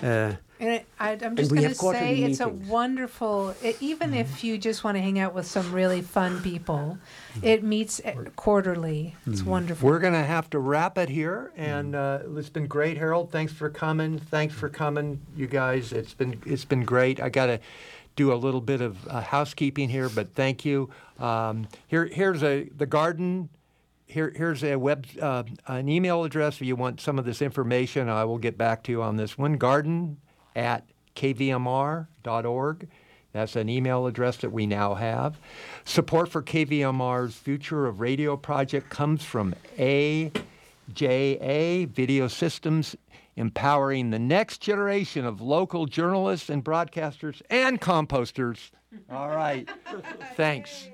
[0.02, 2.62] Uh, And I, I, I'm just going to say it's a meetings.
[2.62, 2.68] Mm-hmm.
[2.70, 6.98] wonderful, i even if you just want to hang out with some really fun people,
[7.42, 9.16] it meets uh, quarterly.
[9.26, 9.50] It's Mm-hmm.
[9.50, 9.88] wonderful.
[9.88, 13.32] We're going to have to wrap it here, and uh, it's been great, Harald.
[13.32, 14.18] Thanks for coming.
[14.18, 15.92] Thanks for coming, you guys.
[15.92, 17.20] It's been it's been great.
[17.20, 17.58] I got to
[18.16, 20.90] do a little bit of uh, housekeeping here, but thank you.
[21.18, 23.48] Um, here here's a the garden.
[24.06, 28.08] Here, here's a web, uh, an email address if you want some of this information.
[28.08, 29.52] I will get back to you on this one.
[29.56, 30.16] Garden
[30.54, 30.84] at
[31.16, 32.88] kvmr.org.
[33.32, 35.38] That's an email address that we now have.
[35.84, 40.32] Support for KVMR's Future of Radio project comes from AJA
[41.88, 42.96] Video Systems,
[43.36, 48.72] empowering the next generation of local journalists and broadcasters and composters.
[49.10, 49.68] All right.
[50.34, 50.88] Thanks.